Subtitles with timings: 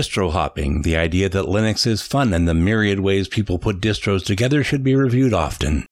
[0.00, 4.24] Distro hopping, the idea that Linux is fun and the myriad ways people put distros
[4.24, 5.84] together should be reviewed often.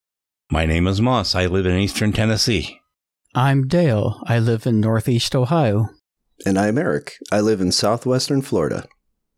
[0.50, 1.34] My name is Moss.
[1.34, 2.80] I live in eastern Tennessee.
[3.34, 4.22] I'm Dale.
[4.24, 5.90] I live in northeast Ohio.
[6.46, 7.18] And I'm Eric.
[7.30, 8.86] I live in southwestern Florida.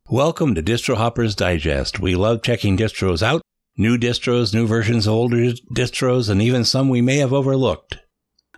[0.09, 1.99] Welcome to Distro Hoppers Digest.
[1.99, 3.43] We love checking distros out,
[3.77, 7.99] new distros, new versions of older distros, and even some we may have overlooked.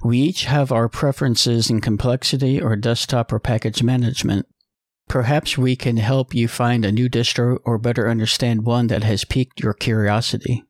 [0.04, 4.46] We each have our preferences in complexity or desktop or package management.
[5.12, 9.26] Perhaps we can help you find a new distro or better understand one that has
[9.26, 10.64] piqued your curiosity.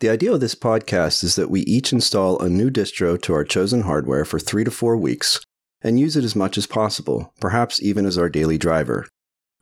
[0.00, 3.44] The idea of this podcast is that we each install a new distro to our
[3.44, 5.40] chosen hardware for three to four weeks
[5.82, 9.06] and use it as much as possible, perhaps even as our daily driver.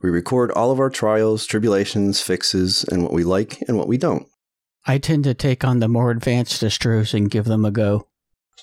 [0.01, 3.99] We record all of our trials, tribulations, fixes, and what we like and what we
[3.99, 4.25] don't.
[4.87, 8.07] I tend to take on the more advanced distros and give them a go.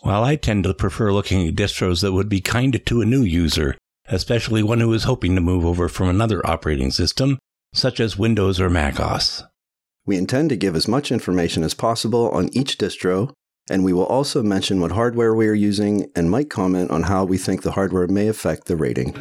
[0.00, 3.22] While I tend to prefer looking at distros that would be kind to a new
[3.22, 3.76] user,
[4.06, 7.38] especially one who is hoping to move over from another operating system,
[7.72, 9.44] such as Windows or Mac OS.
[10.04, 13.32] We intend to give as much information as possible on each distro,
[13.70, 17.24] and we will also mention what hardware we are using and might comment on how
[17.24, 19.12] we think the hardware may affect the rating.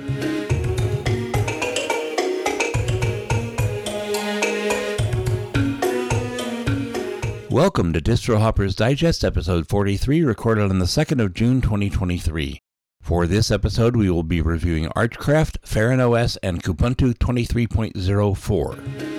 [7.52, 12.60] Welcome to Distro Hoppers Digest, episode 43, recorded on the 2nd of June 2023.
[13.02, 19.12] For this episode, we will be reviewing Archcraft, Feren OS, and Kubuntu 23.04.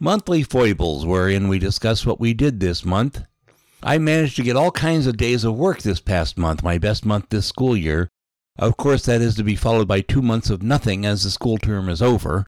[0.00, 3.24] Monthly Foibles, wherein we discuss what we did this month.
[3.82, 7.04] I managed to get all kinds of days of work this past month, my best
[7.04, 8.08] month this school year.
[8.58, 11.58] Of course, that is to be followed by two months of nothing as the school
[11.58, 12.46] term is over.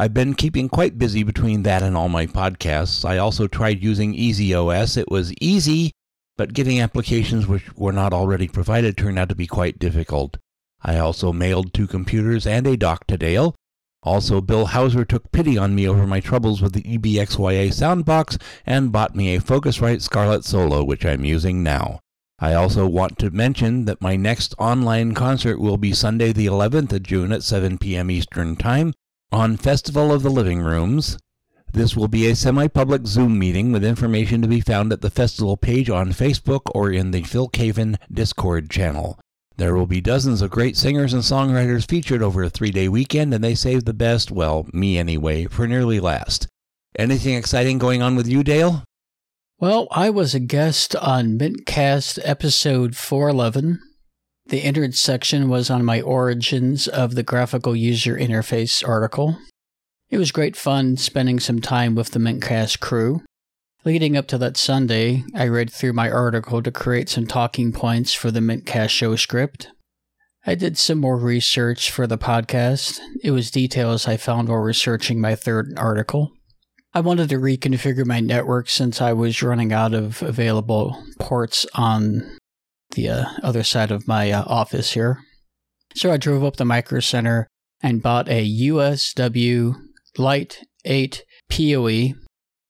[0.00, 3.04] I've been keeping quite busy between that and all my podcasts.
[3.04, 4.96] I also tried using EasyOS.
[4.96, 5.90] It was easy,
[6.36, 10.36] but getting applications which were not already provided turned out to be quite difficult.
[10.80, 13.56] I also mailed two computers and a dock to Dale.
[14.04, 18.92] Also, Bill Hauser took pity on me over my troubles with the EBXYA soundbox and
[18.92, 21.98] bought me a Focusrite Scarlett Solo, which I'm using now.
[22.38, 26.92] I also want to mention that my next online concert will be Sunday, the 11th
[26.92, 28.12] of June at 7 p.m.
[28.12, 28.94] Eastern Time
[29.30, 31.18] on Festival of the Living Rooms.
[31.72, 35.10] This will be a semi public Zoom meeting with information to be found at the
[35.10, 39.18] festival page on Facebook or in the Phil Caven Discord channel.
[39.58, 43.34] There will be dozens of great singers and songwriters featured over a three day weekend,
[43.34, 46.46] and they save the best, well, me anyway, for nearly last.
[46.98, 48.84] Anything exciting going on with you, Dale?
[49.58, 53.80] Well, I was a guest on Mintcast episode 411
[54.48, 59.38] the entered section was on my origins of the graphical user interface article.
[60.08, 63.20] It was great fun spending some time with the Mintcast crew.
[63.84, 68.14] Leading up to that Sunday, I read through my article to create some talking points
[68.14, 69.68] for the Mintcast show script.
[70.46, 73.00] I did some more research for the podcast.
[73.22, 76.32] It was details I found while researching my third article.
[76.94, 82.38] I wanted to reconfigure my network since I was running out of available ports on
[82.92, 85.18] the uh, other side of my uh, office here.
[85.94, 87.48] So I drove up to Micro Center
[87.82, 89.74] and bought a USW
[90.16, 92.14] Lite 8 PoE.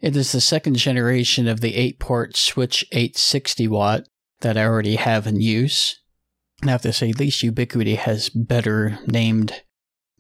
[0.01, 4.03] It is the second generation of the 8 port Switch 860 watt
[4.41, 6.01] that I already have in use.
[6.63, 9.63] I have to say, at least Ubiquiti has better named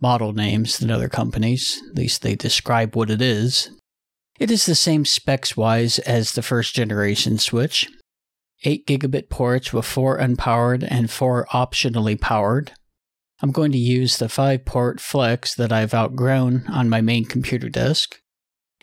[0.00, 1.80] model names than other companies.
[1.90, 3.70] At least they describe what it is.
[4.38, 7.88] It is the same specs wise as the first generation Switch.
[8.64, 12.72] 8 gigabit ports with 4 unpowered and 4 optionally powered.
[13.40, 17.68] I'm going to use the 5 port Flex that I've outgrown on my main computer
[17.68, 18.20] desk.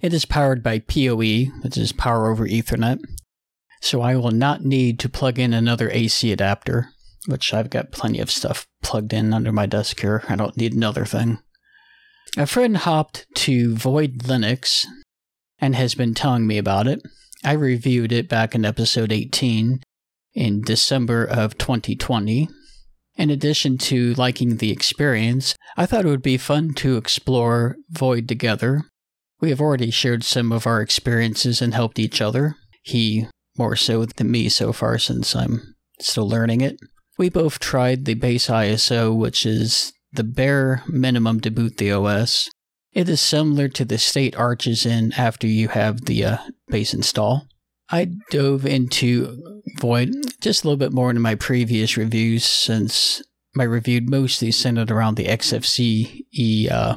[0.01, 2.99] It is powered by PoE, which is Power over Ethernet,
[3.81, 6.89] so I will not need to plug in another AC adapter,
[7.27, 10.23] which I've got plenty of stuff plugged in under my desk here.
[10.29, 11.39] I don't need another thing.
[12.37, 14.85] A friend hopped to Void Linux
[15.59, 17.01] and has been telling me about it.
[17.45, 19.83] I reviewed it back in episode 18
[20.33, 22.49] in December of 2020.
[23.17, 28.27] In addition to liking the experience, I thought it would be fun to explore Void
[28.27, 28.85] together.
[29.41, 32.55] We have already shared some of our experiences and helped each other.
[32.81, 33.27] He
[33.59, 36.77] more so than me so far since I'm still learning it.
[37.19, 42.49] We both tried the base ISO, which is the bare minimum to boot the OS.
[42.95, 46.37] It is similar to the state arches in after you have the uh,
[46.69, 47.47] base install.
[47.91, 53.21] I dove into Void just a little bit more in my previous reviews since
[53.53, 56.95] my review mostly centered around the XFCE uh,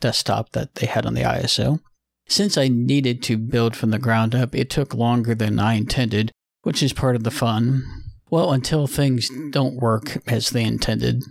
[0.00, 1.80] desktop that they had on the ISO.
[2.28, 6.32] Since I needed to build from the ground up, it took longer than I intended,
[6.62, 7.84] which is part of the fun.
[8.30, 11.22] Well, until things don't work as they intended.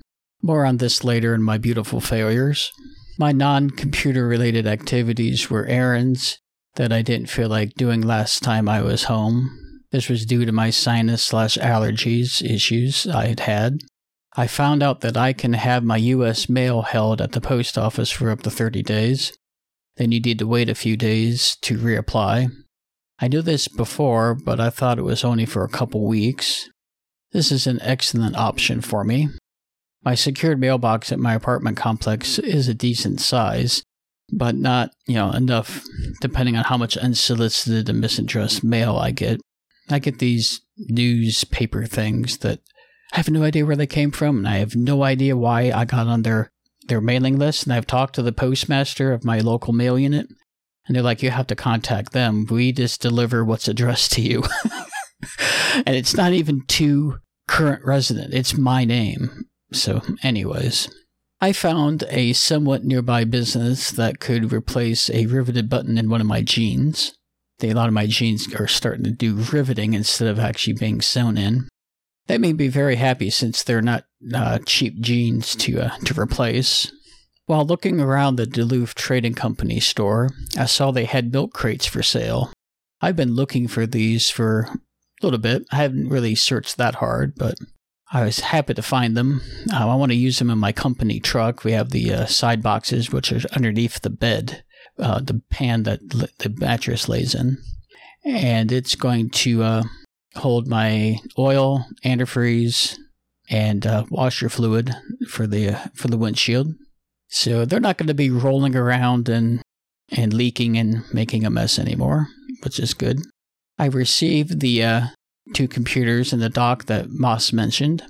[0.41, 2.71] More on this later in my beautiful failures.
[3.17, 6.39] My non computer related activities were errands
[6.75, 9.57] that I didn't feel like doing last time I was home.
[9.91, 13.77] This was due to my sinus slash allergies issues I had had.
[14.35, 16.50] I found out that I can have my U.S.
[16.50, 19.31] mail held at the post office for up to 30 days.
[19.95, 22.50] Then you need to wait a few days to reapply.
[23.19, 26.69] I knew this before, but I thought it was only for a couple weeks.
[27.31, 29.29] This is an excellent option for me.
[30.05, 33.83] My secured mailbox at my apartment complex is a decent size,
[34.31, 35.83] but not, you know, enough
[36.21, 39.41] depending on how much unsolicited and misaddressed mail I get.
[39.89, 42.59] I get these newspaper things that
[43.13, 45.85] I have no idea where they came from, and I have no idea why I
[45.85, 46.51] got on their,
[46.87, 47.63] their mailing list.
[47.63, 50.27] And I've talked to the postmaster of my local mail unit,
[50.85, 52.45] and they're like, you have to contact them.
[52.49, 54.43] We just deliver what's addressed to you.
[55.73, 57.17] and it's not even to
[57.47, 59.45] current resident, it's my name.
[59.71, 60.89] So, anyways,
[61.41, 66.27] I found a somewhat nearby business that could replace a riveted button in one of
[66.27, 67.13] my jeans.
[67.62, 71.38] A lot of my jeans are starting to do riveting instead of actually being sewn
[71.38, 71.67] in.
[72.27, 76.91] That made me very happy since they're not uh, cheap jeans to uh, to replace.
[77.45, 82.01] While looking around the Duluth Trading Company store, I saw they had milk crates for
[82.01, 82.51] sale.
[83.01, 84.77] I've been looking for these for a
[85.21, 85.63] little bit.
[85.71, 87.56] I haven't really searched that hard, but
[88.11, 89.41] I was happy to find them.
[89.73, 91.63] Uh, I want to use them in my company truck.
[91.63, 94.63] We have the uh, side boxes, which are underneath the bed,
[94.99, 97.57] uh, the pan that l- the mattress lays in.
[98.23, 99.83] And it's going to uh,
[100.35, 102.95] hold my oil, antifreeze,
[103.49, 104.95] and uh, washer fluid
[105.27, 106.73] for the uh, for the windshield.
[107.27, 109.61] So they're not going to be rolling around and
[110.11, 112.27] and leaking and making a mess anymore,
[112.63, 113.21] which is good.
[113.77, 114.83] I received the
[115.53, 118.03] two computers in the dock that Moss mentioned.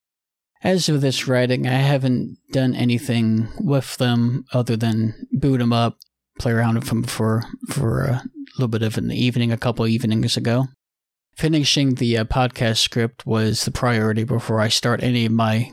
[0.63, 5.97] As of this writing, I haven't done anything with them other than boot them up,
[6.39, 8.23] play around with them for for a
[8.57, 10.67] little bit of an evening, a couple evenings ago.
[11.37, 15.69] Finishing the uh, podcast script was the priority before I start any of my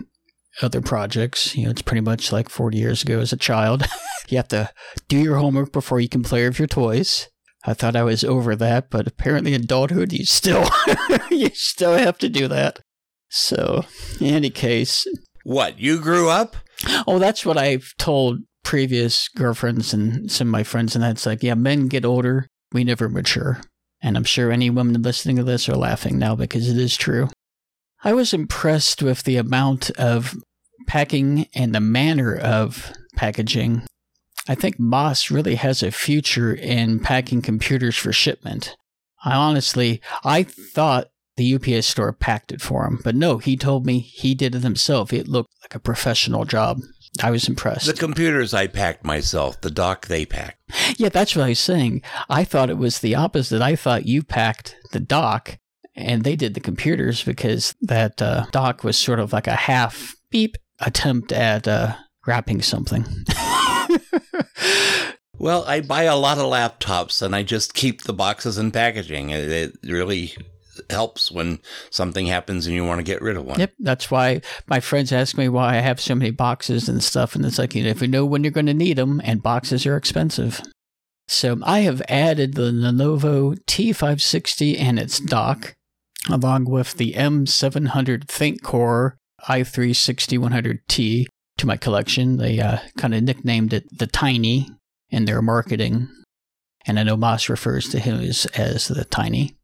[0.61, 1.57] other projects.
[1.57, 3.87] You know, it's pretty much like 40 years ago as a child.
[4.29, 4.71] you have to
[5.09, 7.29] do your homework before you can play with your toys.
[7.65, 10.69] I thought I was over that, but apparently in adulthood you still
[11.31, 12.81] you still have to do that.
[13.29, 13.85] So,
[14.21, 15.07] in any case,
[15.45, 16.57] What, you grew up?
[17.07, 21.43] oh, that's what I've told previous girlfriends and some of my friends, and that's like,
[21.43, 23.61] yeah, men get older, we never mature.
[24.03, 27.29] And I'm sure any women listening to this are laughing now because it is true.
[28.05, 30.35] I was impressed with the amount of
[30.87, 33.83] packing and the manner of packaging.
[34.49, 38.77] I think Moss really has a future in packing computers for shipment.
[39.25, 43.87] I honestly, I thought the UPS store packed it for him, but no, he told
[43.87, 45.13] me he did it himself.
[45.13, 46.81] It looked like a professional job.
[47.23, 47.87] I was impressed.
[47.87, 50.59] The computers I packed myself, the dock they packed.
[50.97, 52.03] Yeah, that's what I was saying.
[52.29, 53.61] I thought it was the opposite.
[53.63, 55.59] I thought you packed the dock
[55.95, 60.17] and they did the computers because that uh, dock was sort of like a half
[60.31, 61.95] beep attempt at uh,
[62.27, 63.05] wrapping something.
[65.39, 69.31] Well, I buy a lot of laptops and I just keep the boxes and packaging.
[69.31, 70.35] It, really
[70.89, 71.59] helps when
[71.91, 73.59] something happens and you want to get rid of one.
[73.59, 77.35] yep, that's why my friends ask me why I have so many boxes and stuff.
[77.35, 79.43] And it's like, you know, if you know when you're going to need them, and
[79.43, 80.61] boxes are expensive.
[81.29, 85.75] So I have added the Lenovo T560 and its dock,
[86.29, 89.15] along with the M700 ThinkCore
[89.49, 91.27] i3-6100T
[91.59, 92.37] to my collection.
[92.37, 94.69] They uh, kind of nicknamed it the Tiny
[95.11, 96.09] in their marketing.
[96.87, 99.57] And I know Moss refers to him as, as the Tiny.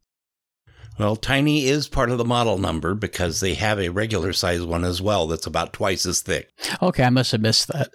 [0.99, 4.85] Well, tiny is part of the model number because they have a regular size one
[4.85, 6.51] as well that's about twice as thick.
[6.83, 7.91] Okay, I must have missed that.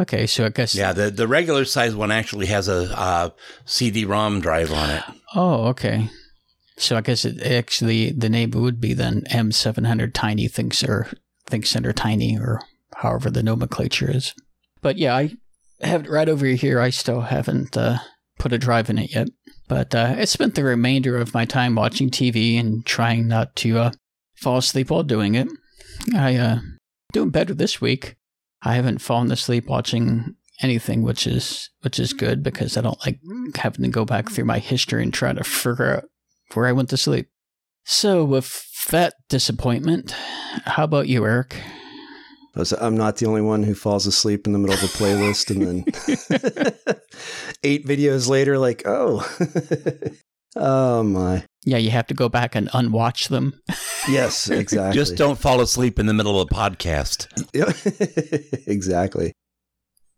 [0.00, 0.74] Okay, so I guess.
[0.74, 3.30] Yeah, the, the regular size one actually has a uh,
[3.66, 5.04] CD-ROM drive on it.
[5.36, 6.10] Oh, okay.
[6.76, 11.08] So I guess it actually the name would be then M700 Tiny Thinks or
[11.48, 12.60] ThinkCentre Tiny or
[12.96, 14.34] however the nomenclature is.
[14.80, 15.34] But yeah, I
[15.80, 16.80] have it right over here.
[16.80, 17.98] I still haven't uh,
[18.38, 19.28] put a drive in it yet.
[19.68, 23.78] But uh, I spent the remainder of my time watching TV and trying not to
[23.78, 23.90] uh,
[24.36, 25.48] fall asleep while doing it.
[26.14, 26.58] I uh
[27.12, 28.16] doing better this week.
[28.62, 33.20] I haven't fallen asleep watching anything, which is which is good because I don't like
[33.56, 36.04] having to go back through my history and try to figure out
[36.52, 37.28] where I went to sleep.
[37.84, 40.12] So with that disappointment,
[40.64, 41.56] how about you, Eric?
[42.62, 45.50] So I'm not the only one who falls asleep in the middle of a playlist
[45.50, 46.96] and then
[47.64, 49.26] eight videos later, like, oh,
[50.56, 51.44] oh my.
[51.64, 53.60] Yeah, you have to go back and unwatch them.
[54.06, 54.92] Yes, exactly.
[54.92, 57.26] Just don't fall asleep in the middle of a podcast.
[58.68, 59.32] Exactly.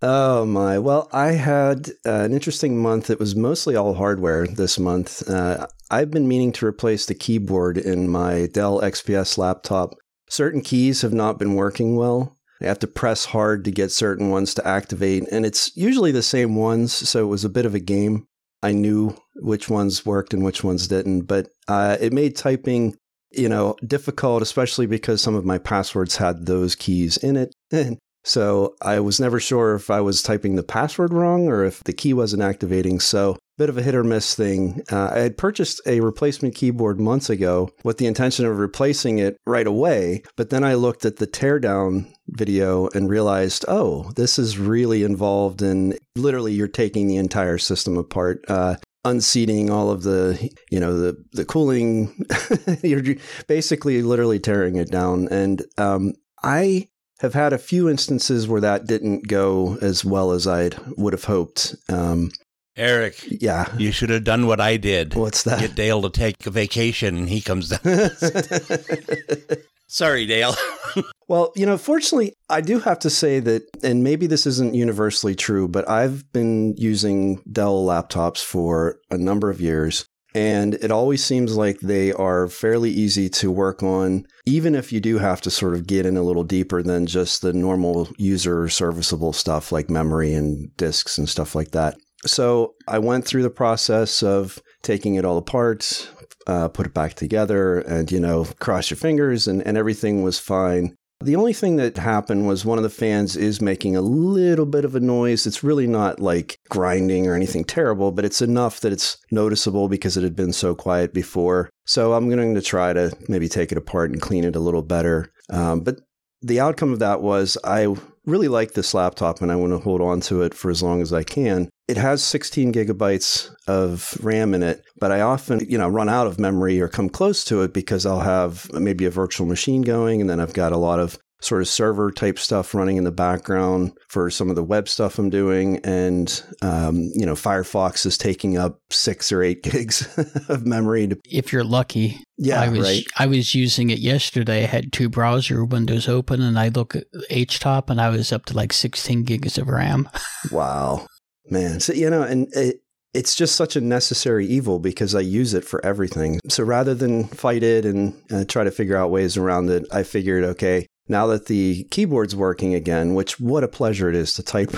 [0.02, 0.78] Oh my.
[0.78, 3.10] Well, I had uh, an interesting month.
[3.10, 5.28] It was mostly all hardware this month.
[5.28, 9.94] Uh, I've been meaning to replace the keyboard in my Dell XPS laptop.
[10.28, 12.36] Certain keys have not been working well.
[12.60, 16.22] I have to press hard to get certain ones to activate, and it's usually the
[16.22, 18.26] same ones, so it was a bit of a game.
[18.62, 22.96] I knew which ones worked and which ones didn't, but uh, it made typing,
[23.30, 27.54] you know, difficult, especially because some of my passwords had those keys in it.
[27.70, 31.84] And so I was never sure if I was typing the password wrong or if
[31.84, 32.98] the key wasn't activating.
[33.00, 34.82] So bit of a hit or miss thing.
[34.90, 39.36] Uh, I had purchased a replacement keyboard months ago with the intention of replacing it
[39.46, 44.58] right away, but then I looked at the teardown video and realized, oh, this is
[44.58, 48.44] really involved in literally you're taking the entire system apart.
[48.48, 52.26] Uh, unseating all of the you know the the cooling
[52.82, 53.14] you're
[53.46, 56.88] basically literally tearing it down and um, i
[57.20, 61.22] have had a few instances where that didn't go as well as i would have
[61.22, 62.32] hoped um,
[62.76, 63.74] Eric, yeah.
[63.78, 65.14] you should have done what I did.
[65.14, 65.60] What's that?
[65.60, 68.10] Get Dale to take a vacation and he comes down.
[69.88, 70.54] Sorry, Dale.
[71.28, 75.34] well, you know, fortunately, I do have to say that, and maybe this isn't universally
[75.34, 80.04] true, but I've been using Dell laptops for a number of years.
[80.34, 85.00] And it always seems like they are fairly easy to work on, even if you
[85.00, 88.68] do have to sort of get in a little deeper than just the normal user
[88.68, 91.96] serviceable stuff like memory and disks and stuff like that.
[92.26, 96.10] So I went through the process of taking it all apart,
[96.46, 100.38] uh, put it back together, and, you know, cross your fingers, and, and everything was
[100.38, 100.94] fine.
[101.20, 104.84] The only thing that happened was one of the fans is making a little bit
[104.84, 105.46] of a noise.
[105.46, 110.18] It's really not like grinding or anything terrible, but it's enough that it's noticeable because
[110.18, 111.70] it had been so quiet before.
[111.86, 114.82] So I'm going to try to maybe take it apart and clean it a little
[114.82, 115.32] better.
[115.48, 115.96] Um, but
[116.42, 120.00] the outcome of that was I really like this laptop and I want to hold
[120.00, 121.70] on to it for as long as I can.
[121.88, 126.26] It has 16 gigabytes of RAM in it, but I often, you know, run out
[126.26, 130.20] of memory or come close to it because I'll have maybe a virtual machine going
[130.20, 133.12] and then I've got a lot of sort of server type stuff running in the
[133.12, 135.78] background for some of the web stuff I'm doing.
[135.84, 140.08] And, um, you know, Firefox is taking up six or eight gigs
[140.48, 141.08] of memory.
[141.08, 142.20] To- if you're lucky.
[142.38, 143.04] Yeah, I was, right.
[143.18, 144.64] I was using it yesterday.
[144.64, 148.46] I had two browser windows open and I look at HTOP and I was up
[148.46, 150.08] to like 16 gigs of RAM.
[150.50, 151.06] wow.
[151.48, 151.80] Man.
[151.80, 152.82] So, you know, and it,
[153.14, 156.40] it's just such a necessary evil because I use it for everything.
[156.48, 160.02] So rather than fight it and uh, try to figure out ways around it, I
[160.02, 164.42] figured, okay, now that the keyboard's working again, which what a pleasure it is to
[164.42, 164.74] type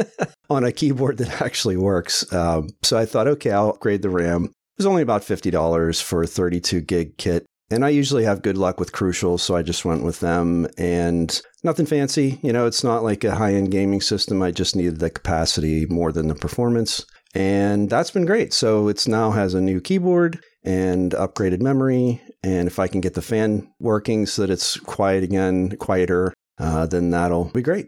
[0.50, 2.30] on a keyboard that actually works.
[2.32, 4.44] Um, so I thought, okay, I'll upgrade the RAM.
[4.44, 7.46] It was only about $50 for a 32 gig kit.
[7.70, 10.66] And I usually have good luck with Crucial, so I just went with them.
[10.76, 12.38] And nothing fancy.
[12.42, 14.42] You know, it's not like a high end gaming system.
[14.42, 17.06] I just needed the capacity more than the performance.
[17.34, 18.52] And that's been great.
[18.52, 22.20] So it's now has a new keyboard and upgraded memory.
[22.42, 26.86] And if I can get the fan working so that it's quiet again, quieter, uh,
[26.86, 27.86] then that'll be great.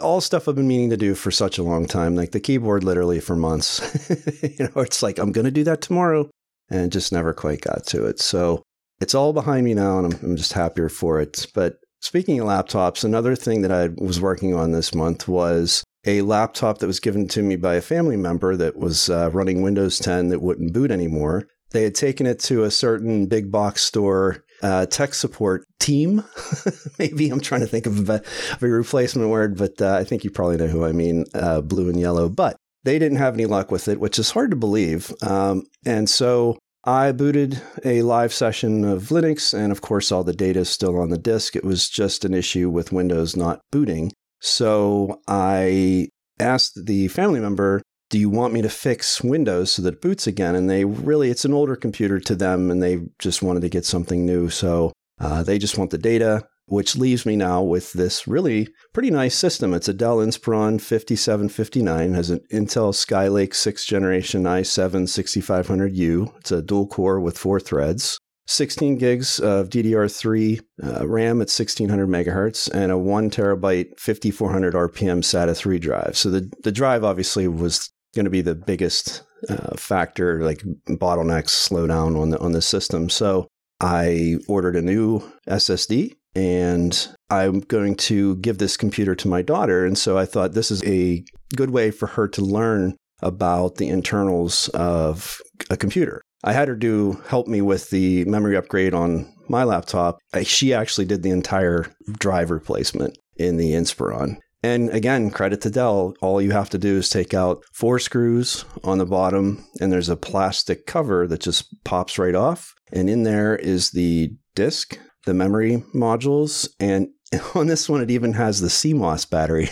[0.00, 2.82] All stuff I've been meaning to do for such a long time, like the keyboard
[2.82, 3.80] literally for months.
[4.42, 6.28] you know, it's like, I'm going to do that tomorrow
[6.70, 8.20] and just never quite got to it.
[8.20, 8.62] So
[9.00, 11.46] it's all behind me now and I'm, I'm just happier for it.
[11.54, 16.22] But speaking of laptops, another thing that I was working on this month was a
[16.22, 19.98] laptop that was given to me by a family member that was uh, running Windows
[19.98, 21.48] 10 that wouldn't boot anymore.
[21.70, 26.24] They had taken it to a certain big box store uh, tech support team.
[26.98, 28.22] Maybe I'm trying to think of a,
[28.52, 31.60] of a replacement word, but uh, I think you probably know who I mean uh,
[31.60, 32.28] blue and yellow.
[32.28, 35.12] But they didn't have any luck with it, which is hard to believe.
[35.22, 40.32] Um, and so I booted a live session of Linux, and of course, all the
[40.32, 41.56] data is still on the disk.
[41.56, 44.12] It was just an issue with Windows not booting.
[44.46, 49.94] So I asked the family member, Do you want me to fix Windows so that
[49.94, 50.54] it boots again?
[50.54, 53.84] And they really, it's an older computer to them, and they just wanted to get
[53.84, 54.48] something new.
[54.48, 59.10] So uh, they just want the data, which leaves me now with this really pretty
[59.10, 59.74] nice system.
[59.74, 66.36] It's a Dell Inspiron 5759, has an Intel Skylake 6th generation i7 6500U.
[66.38, 68.20] It's a dual core with four threads.
[68.46, 75.18] 16 gigs of DDR3 uh, RAM at 1600 megahertz and a one terabyte 5400 RPM
[75.18, 76.16] SATA 3 drive.
[76.16, 81.68] So the, the drive obviously was going to be the biggest uh, factor, like bottlenecks,
[81.68, 83.08] slowdown on the on the system.
[83.08, 83.48] So
[83.80, 89.84] I ordered a new SSD and I'm going to give this computer to my daughter.
[89.84, 91.24] And so I thought this is a
[91.54, 96.22] good way for her to learn about the internals of a computer.
[96.46, 100.18] I had her do help me with the memory upgrade on my laptop.
[100.44, 101.86] She actually did the entire
[102.18, 104.36] drive replacement in the Inspiron.
[104.62, 106.14] And again, credit to Dell.
[106.22, 110.08] All you have to do is take out four screws on the bottom, and there's
[110.08, 112.74] a plastic cover that just pops right off.
[112.92, 117.08] And in there is the disk, the memory modules, and
[117.54, 119.68] on this one, it even has the CMOS battery,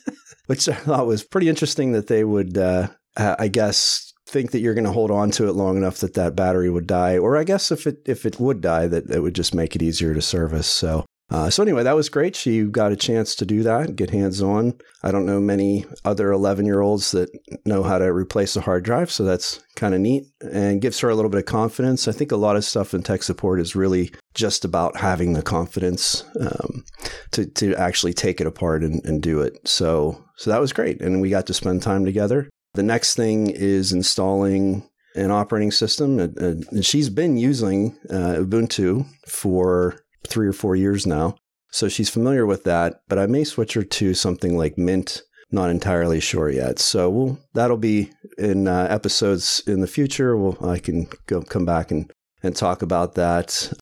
[0.46, 4.74] which I thought was pretty interesting that they would, uh, I guess, think that you're
[4.74, 7.44] going to hold on to it long enough that that battery would die, or I
[7.44, 10.22] guess if it if it would die, that it would just make it easier to
[10.22, 10.66] service.
[10.66, 12.34] So uh, so anyway, that was great.
[12.34, 14.74] She got a chance to do that, get hands on.
[15.02, 17.28] I don't know many other 11 year olds that
[17.66, 21.10] know how to replace a hard drive, so that's kind of neat and gives her
[21.10, 22.08] a little bit of confidence.
[22.08, 25.42] I think a lot of stuff in tech support is really just about having the
[25.42, 26.84] confidence um,
[27.32, 29.68] to to actually take it apart and, and do it.
[29.68, 32.48] So so that was great, and we got to spend time together.
[32.78, 39.96] The next thing is installing an operating system, and she's been using uh, Ubuntu for
[40.28, 41.34] three or four years now.
[41.72, 45.22] So she's familiar with that, but I may switch her to something like Mint.
[45.50, 46.78] Not entirely sure yet.
[46.78, 50.36] So we'll, that'll be in uh, episodes in the future.
[50.36, 52.08] We'll, I can go come back and,
[52.44, 53.72] and talk about that.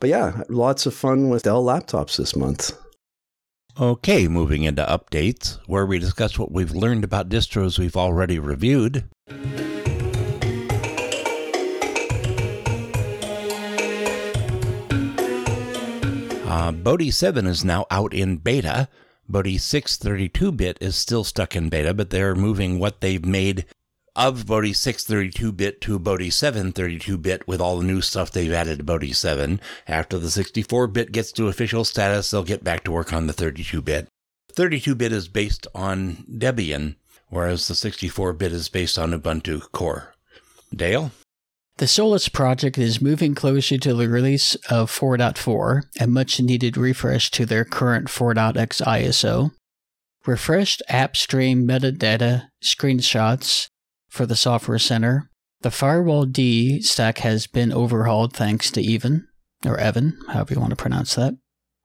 [0.00, 2.76] But yeah, lots of fun with Dell laptops this month.
[3.80, 9.02] Okay, moving into updates, where we discuss what we've learned about distros we've already reviewed.
[16.46, 18.88] Uh, Bodhi 7 is now out in beta.
[19.28, 23.64] Bodhi 6 32-bit is still stuck in beta, but they're moving what they've made
[24.16, 28.78] of Bodhi 6 32-bit to Bodhi 7 32-bit with all the new stuff they've added
[28.78, 29.60] to Bodhi 7.
[29.88, 34.08] After the 64-bit gets to official status, they'll get back to work on the 32-bit.
[34.52, 36.96] 32-bit is based on Debian,
[37.28, 40.14] whereas the 64-bit is based on Ubuntu Core.
[40.74, 41.10] Dale?
[41.78, 47.32] The Solus project is moving closer to the release of 4.4, a much needed refresh
[47.32, 49.50] to their current 4.x ISO.
[50.24, 53.68] Refreshed app stream metadata screenshots
[54.14, 55.28] for the Software Center.
[55.62, 59.26] The firewalld stack has been overhauled thanks to Even,
[59.66, 61.34] or Evan, however you want to pronounce that.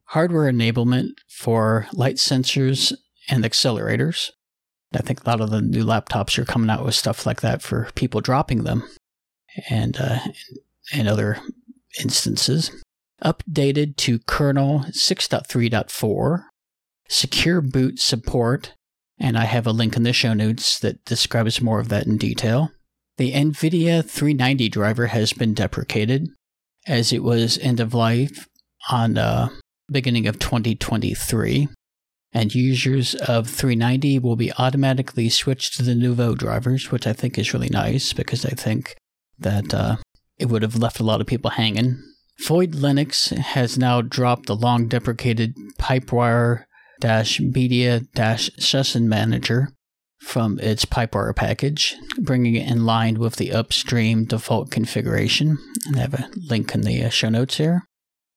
[0.09, 2.93] Hardware enablement for light sensors
[3.29, 4.29] and accelerators.
[4.93, 7.63] I think a lot of the new laptops are coming out with stuff like that
[7.63, 8.87] for people dropping them
[9.69, 10.19] and uh,
[10.93, 11.39] and other
[11.99, 12.71] instances.
[13.23, 16.43] Updated to kernel 6.3.4,
[17.07, 18.73] secure boot support,
[19.19, 22.17] and I have a link in the show notes that describes more of that in
[22.17, 22.71] detail.
[23.17, 26.29] The NVIDIA 390 driver has been deprecated
[26.87, 28.47] as it was end of life
[28.89, 29.49] on uh,
[29.91, 31.67] beginning of 2023
[32.31, 37.37] and users of 390 will be automatically switched to the Nouveau drivers, which I think
[37.37, 38.95] is really nice because I think
[39.39, 39.97] that uh,
[40.37, 42.01] it would have left a lot of people hanging.
[42.45, 46.65] Void Linux has now dropped the long deprecated Pipewire
[47.39, 49.69] media dash session manager
[50.21, 55.57] from its Pipewire package, bringing it in line with the upstream default configuration.
[55.87, 57.83] And I have a link in the uh, show notes here.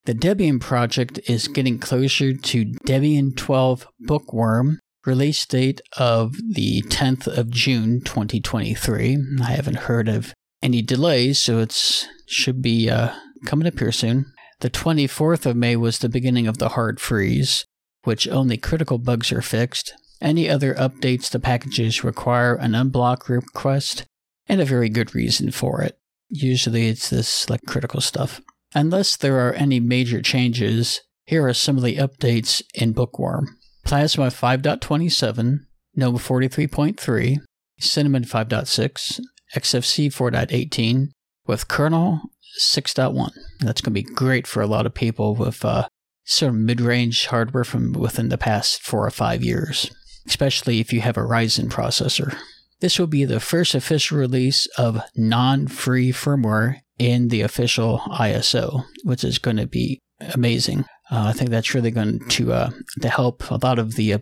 [0.05, 7.27] The Debian project is getting closer to Debian 12 Bookworm, release date of the 10th
[7.27, 9.18] of June 2023.
[9.42, 13.14] I haven't heard of any delays, so it should be uh,
[13.46, 14.33] coming up here soon.
[14.61, 17.64] The 24th of May was the beginning of the hard freeze,
[18.05, 19.95] which only critical bugs are fixed.
[20.21, 24.05] Any other updates to packages require an unblock request
[24.47, 25.99] and a very good reason for it.
[26.29, 28.41] Usually it's this like critical stuff.
[28.75, 33.57] Unless there are any major changes, here are some of the updates in Bookworm.
[33.85, 35.61] Plasma 5.27,
[35.97, 37.37] GNOME 43.3,
[37.79, 39.21] Cinnamon 5.6,
[39.55, 41.09] XFCE 4.18
[41.47, 42.21] with kernel
[42.61, 43.33] 6.1.
[43.61, 45.88] That's going to be great for a lot of people with uh,
[46.25, 49.91] sort of mid range hardware from within the past four or five years,
[50.27, 52.37] especially if you have a Ryzen processor.
[52.81, 58.85] This will be the first official release of non free firmware in the official ISO,
[59.05, 60.01] which is going to be
[60.35, 60.85] amazing.
[61.11, 64.19] Uh, I think that's really going to uh, to help a lot of the uh,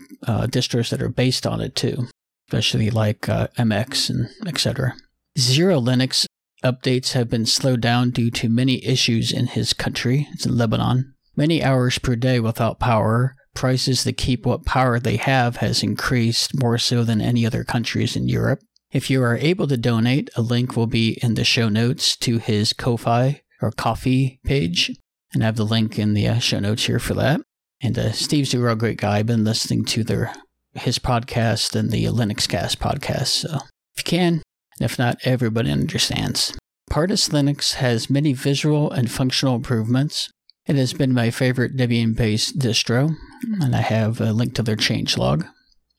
[0.47, 2.07] distros that are based on it too,
[2.49, 4.95] especially like uh, MX and etc.
[5.39, 6.27] Xero Linux
[6.65, 10.29] updates have been slowed down due to many issues in his country.
[10.33, 11.15] It's in Lebanon.
[11.37, 13.37] Many hours per day without power.
[13.55, 18.17] Prices to keep what power they have has increased more so than any other countries
[18.17, 18.61] in Europe.
[18.93, 22.39] If you are able to donate, a link will be in the show notes to
[22.39, 24.97] his Ko-fi or Ko-fi page,
[25.33, 27.41] and I have the link in the uh, show notes here for that.
[27.81, 29.19] And uh, Steve's a real great guy.
[29.19, 30.33] I've been listening to their
[30.75, 33.29] his podcast and the Linux Cast podcast.
[33.29, 33.59] So
[33.97, 34.43] if you can,
[34.81, 36.57] if not, everybody understands.
[36.91, 40.29] Pardus Linux has many visual and functional improvements.
[40.71, 43.17] It has been my favorite Debian based distro,
[43.61, 45.45] and I have a link to their changelog.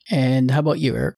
[0.10, 1.16] And how about you, Eric?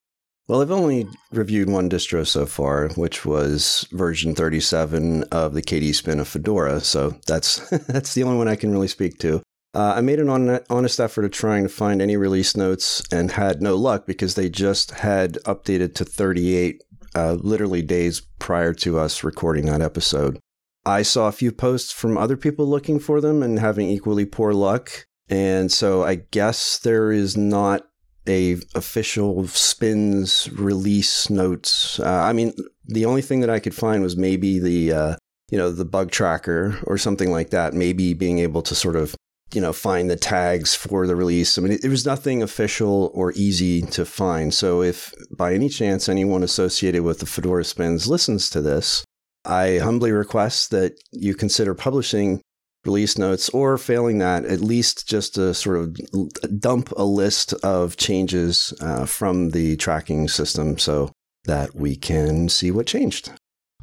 [0.47, 5.93] Well, I've only reviewed one distro so far, which was version 37 of the KDE
[5.93, 6.79] spin of Fedora.
[6.79, 9.43] So that's that's the only one I can really speak to.
[9.75, 10.29] Uh, I made an
[10.71, 14.49] honest effort of trying to find any release notes and had no luck because they
[14.49, 16.81] just had updated to 38
[17.13, 20.39] uh, literally days prior to us recording that episode.
[20.85, 24.53] I saw a few posts from other people looking for them and having equally poor
[24.53, 25.07] luck.
[25.29, 27.87] And so I guess there is not
[28.27, 31.99] a official spins release notes.
[31.99, 32.53] Uh, I mean,
[32.85, 35.15] the only thing that I could find was maybe the uh,
[35.49, 37.73] you know the bug tracker or something like that.
[37.73, 39.15] Maybe being able to sort of
[39.53, 41.57] you know find the tags for the release.
[41.57, 44.53] I mean, it, it was nothing official or easy to find.
[44.53, 49.03] So if by any chance anyone associated with the Fedora spins listens to this,
[49.45, 52.41] I humbly request that you consider publishing
[52.85, 57.97] release notes, or failing that, at least just to sort of dump a list of
[57.97, 61.11] changes uh, from the tracking system so
[61.45, 63.31] that we can see what changed.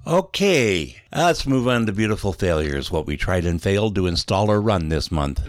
[0.06, 4.60] Okay, let's move on to beautiful failures, what we tried and failed to install or
[4.60, 5.40] run this month.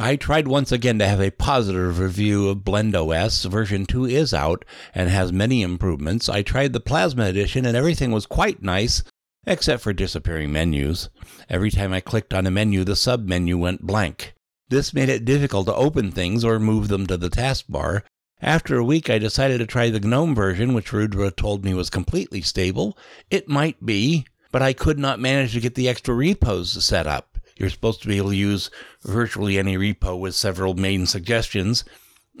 [0.00, 3.50] I tried once again to have a positive review of BlendOS.
[3.50, 6.28] Version 2 is out and has many improvements.
[6.28, 9.02] I tried the Plasma edition and everything was quite nice,
[9.44, 11.08] except for disappearing menus.
[11.50, 14.34] Every time I clicked on a menu, the sub menu went blank.
[14.68, 18.02] This made it difficult to open things or move them to the taskbar.
[18.40, 21.90] After a week, I decided to try the GNOME version, which Rudra told me was
[21.90, 22.96] completely stable.
[23.30, 27.27] It might be, but I could not manage to get the extra repos set up.
[27.58, 28.70] You're supposed to be able to use
[29.02, 31.84] virtually any repo with several main suggestions,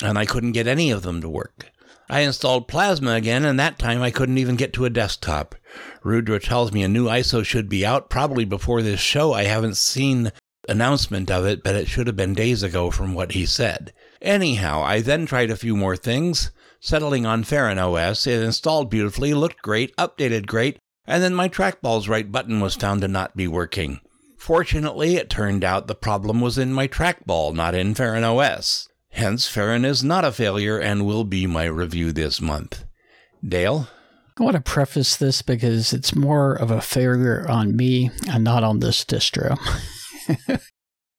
[0.02, 1.70] and I couldn't get any of them to work.
[2.08, 5.56] I installed Plasma again, and that time I couldn't even get to a desktop.
[6.02, 9.34] Rudra tells me a new ISO should be out probably before this show.
[9.34, 10.32] I haven't seen
[10.68, 13.92] announcement of it, but it should have been days ago from what he said.
[14.22, 16.50] Anyhow, I then tried a few more things,
[16.80, 18.26] settling on Feren OS.
[18.26, 23.02] It installed beautifully, looked great, updated great, and then my trackball's right button was found
[23.02, 24.00] to not be working.
[24.38, 28.88] Fortunately, it turned out the problem was in my trackball, not in Feren OS.
[29.10, 32.84] Hence, Feren is not a failure and will be my review this month.
[33.46, 33.88] Dale?
[34.38, 38.62] I want to preface this because it's more of a failure on me and not
[38.62, 39.58] on this distro.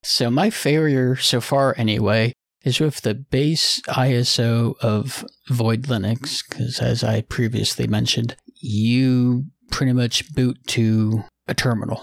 [0.04, 2.32] so, my failure so far, anyway,
[2.64, 9.94] is with the base ISO of Void Linux, because as I previously mentioned, you pretty
[9.94, 12.02] much boot to a terminal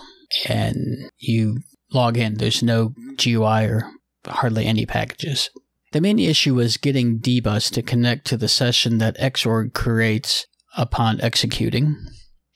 [0.49, 1.59] and you
[1.93, 2.35] log in.
[2.35, 3.91] There's no GUI or
[4.27, 5.51] hardly any packages.
[5.93, 11.21] The main issue was getting dbus to connect to the session that Xorg creates upon
[11.21, 11.97] executing.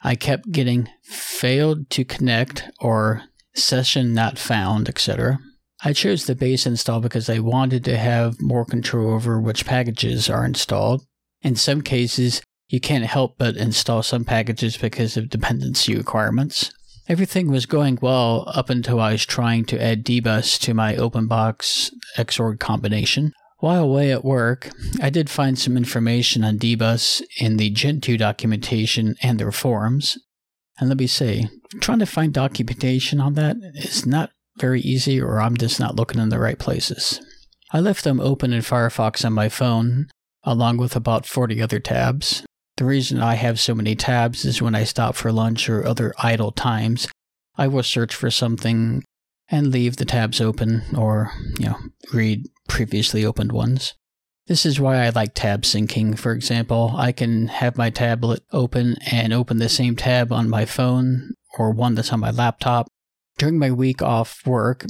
[0.03, 3.23] I kept getting failed to connect or
[3.55, 5.39] session not found, etc.
[5.83, 10.29] I chose the base install because I wanted to have more control over which packages
[10.29, 11.05] are installed.
[11.43, 16.71] In some cases, you can't help but install some packages because of dependency requirements.
[17.11, 21.91] Everything was going well up until I was trying to add dbus to my OpenBox
[22.17, 23.33] Xorg combination.
[23.59, 24.71] While away at work,
[25.03, 30.19] I did find some information on dbus in the Gentoo documentation and their forums.
[30.79, 31.49] And let me say,
[31.81, 36.21] trying to find documentation on that is not very easy, or I'm just not looking
[36.21, 37.21] in the right places.
[37.73, 40.07] I left them open in Firefox on my phone,
[40.45, 42.45] along with about 40 other tabs.
[42.81, 46.15] The reason I have so many tabs is when I stop for lunch or other
[46.19, 47.09] idle times,
[47.59, 49.05] I will search for something
[49.51, 51.77] and leave the tabs open or, you know,
[52.15, 53.93] read previously opened ones.
[54.47, 56.19] This is why I like tab syncing.
[56.19, 60.65] For example, I can have my tablet open and open the same tab on my
[60.65, 62.89] phone or one that's on my laptop.
[63.37, 64.87] During my week off work,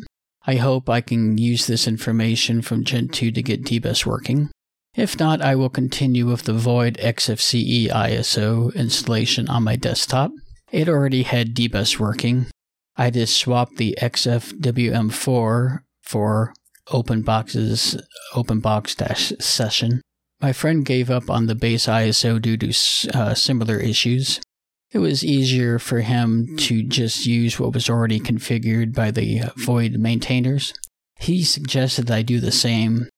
[0.47, 4.49] I hope I can use this information from Gentoo to get dbus working.
[4.95, 10.33] If not, I will continue with the Void XFCE ISO installation on my desktop.
[10.73, 12.47] It already had dbus working.
[12.97, 16.55] I just swapped the XFWM4 for
[16.89, 18.03] OpenBox's
[18.35, 20.01] OpenBox session.
[20.41, 22.71] My friend gave up on the base ISO due to
[23.15, 24.41] uh, similar issues.
[24.91, 29.93] It was easier for him to just use what was already configured by the Void
[29.93, 30.75] maintainers.
[31.21, 33.09] He suggested I do the same,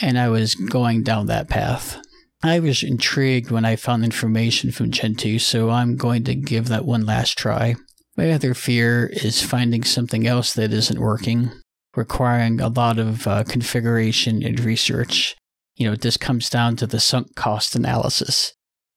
[0.00, 2.00] and I was going down that path.
[2.42, 6.84] I was intrigued when I found information from Gentoo, so I'm going to give that
[6.84, 7.74] one last try.
[8.16, 11.50] My other fear is finding something else that isn't working,
[11.96, 15.36] requiring a lot of uh, configuration and research.
[15.76, 18.52] you know, this comes down to the sunk cost analysis.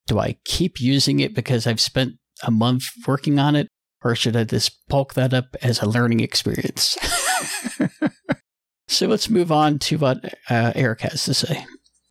[0.08, 3.68] Do I keep using it because I've spent a month working on it,
[4.04, 6.98] or should I just bulk that up as a learning experience?
[8.92, 11.66] so let's move on to what uh, Eric has to say.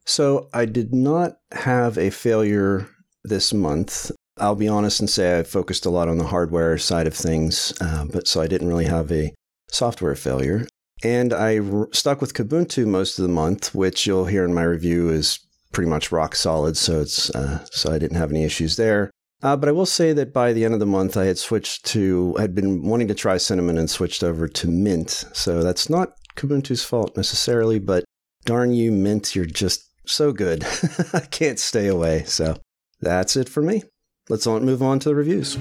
[0.06, 2.88] So I did not have a failure
[3.22, 4.10] this month.
[4.38, 7.74] I'll be honest and say I focused a lot on the hardware side of things,
[7.80, 9.32] uh, but so I didn't really have a
[9.70, 10.66] software failure.
[11.04, 14.62] And I r- stuck with Kubuntu most of the month, which you'll hear in my
[14.62, 15.38] review is
[15.72, 16.76] pretty much rock solid.
[16.76, 19.10] So it's uh, so I didn't have any issues there.
[19.42, 21.86] Uh, but I will say that by the end of the month, I had switched
[21.86, 25.24] to, had been wanting to try Cinnamon and switched over to Mint.
[25.32, 28.02] So that's not Kubuntu's fault necessarily, but
[28.46, 30.64] darn you, Mint, you're just so good.
[31.12, 32.24] I can't stay away.
[32.24, 32.56] So
[32.98, 33.82] that's it for me.
[34.30, 35.58] Let's on, move on to the reviews.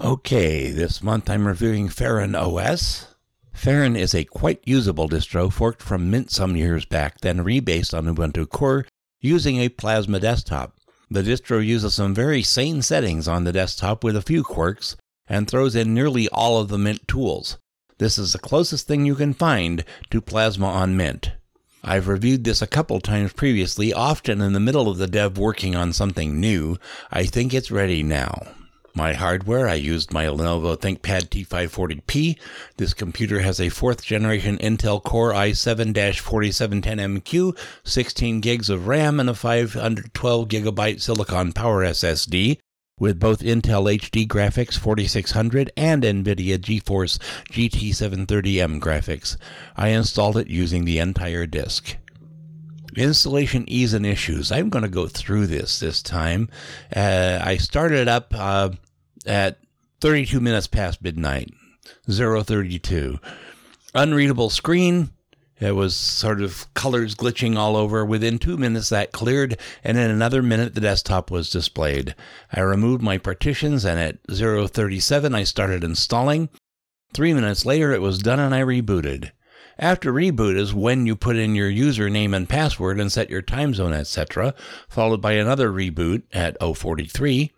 [0.00, 3.08] Okay, this month I'm reviewing Feren OS.
[3.52, 8.06] Feren is a quite usable distro forked from Mint some years back, then rebased on
[8.06, 8.86] Ubuntu Core
[9.20, 10.79] using a Plasma desktop.
[11.12, 14.96] The distro uses some very sane settings on the desktop with a few quirks
[15.26, 17.58] and throws in nearly all of the Mint tools.
[17.98, 21.32] This is the closest thing you can find to Plasma on Mint.
[21.82, 25.74] I've reviewed this a couple times previously, often in the middle of the dev working
[25.74, 26.76] on something new.
[27.10, 28.46] I think it's ready now.
[28.94, 32.36] My hardware, I used my Lenovo ThinkPad T540p.
[32.76, 39.34] This computer has a fourth generation Intel Core i7-4710MQ, 16 gigs of RAM, and a
[39.34, 42.58] 512 gigabyte Silicon Power SSD
[42.98, 47.18] with both Intel HD graphics 4600 and NVIDIA GeForce
[47.50, 49.36] GT730M graphics.
[49.76, 51.96] I installed it using the entire disk.
[52.96, 54.50] Installation ease and issues.
[54.50, 56.48] I'm going to go through this this time.
[56.94, 58.70] Uh, I started up uh,
[59.26, 59.58] at
[60.00, 61.52] 32 minutes past midnight,
[62.08, 63.18] 032.
[63.94, 65.10] Unreadable screen.
[65.60, 68.04] It was sort of colors glitching all over.
[68.04, 72.14] Within two minutes, that cleared, and in another minute, the desktop was displayed.
[72.50, 76.48] I removed my partitions, and at 037, I started installing.
[77.12, 79.32] Three minutes later, it was done, and I rebooted.
[79.80, 83.72] After reboot is when you put in your username and password and set your time
[83.72, 84.54] zone, etc.,
[84.90, 87.50] followed by another reboot at 043.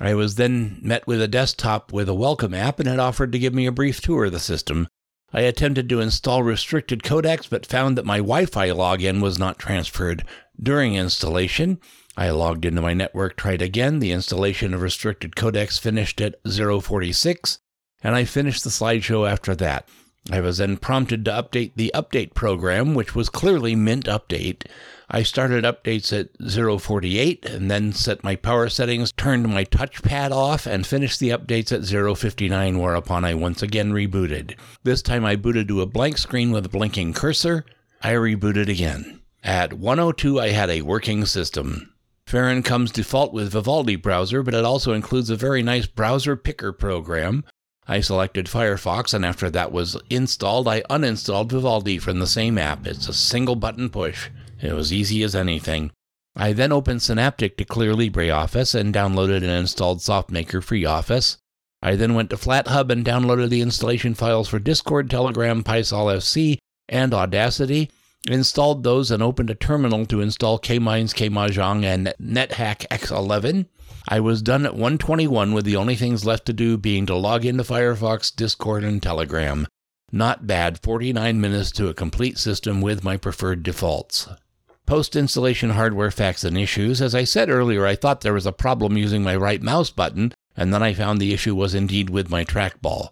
[0.00, 3.38] I was then met with a desktop with a welcome app and it offered to
[3.38, 4.88] give me a brief tour of the system.
[5.32, 9.60] I attempted to install restricted codecs but found that my Wi Fi login was not
[9.60, 10.24] transferred.
[10.60, 11.78] During installation,
[12.16, 14.00] I logged into my network, tried again.
[14.00, 17.60] The installation of restricted codecs finished at 046,
[18.02, 19.88] and I finished the slideshow after that.
[20.30, 24.64] I was then prompted to update the update program, which was clearly Mint Update.
[25.10, 26.28] I started updates at
[26.82, 31.72] 048 and then set my power settings, turned my touchpad off, and finished the updates
[31.72, 34.58] at 059, whereupon I once again rebooted.
[34.82, 37.64] This time I booted to a blank screen with a blinking cursor.
[38.02, 39.22] I rebooted again.
[39.42, 41.94] At 102, I had a working system.
[42.26, 46.72] Feren comes default with Vivaldi browser, but it also includes a very nice browser picker
[46.72, 47.44] program.
[47.90, 52.86] I selected Firefox, and after that was installed, I uninstalled Vivaldi from the same app.
[52.86, 54.28] It's a single button push.
[54.60, 55.90] It was easy as anything.
[56.36, 61.38] I then opened Synaptic to clear LibreOffice and downloaded and installed SoftMaker FreeOffice.
[61.80, 66.58] I then went to FlatHub and downloaded the installation files for Discord, Telegram, PySol FC,
[66.90, 67.90] and Audacity,
[68.28, 73.66] installed those and opened a terminal to install Kmines, Kmahjong, and NetHack X11.
[74.10, 77.44] I was done at 121 with the only things left to do being to log
[77.44, 79.66] into Firefox, Discord, and Telegram.
[80.10, 84.26] Not bad, 49 minutes to a complete system with my preferred defaults.
[84.86, 87.02] Post installation hardware facts and issues.
[87.02, 90.32] As I said earlier, I thought there was a problem using my right mouse button,
[90.56, 93.10] and then I found the issue was indeed with my trackball.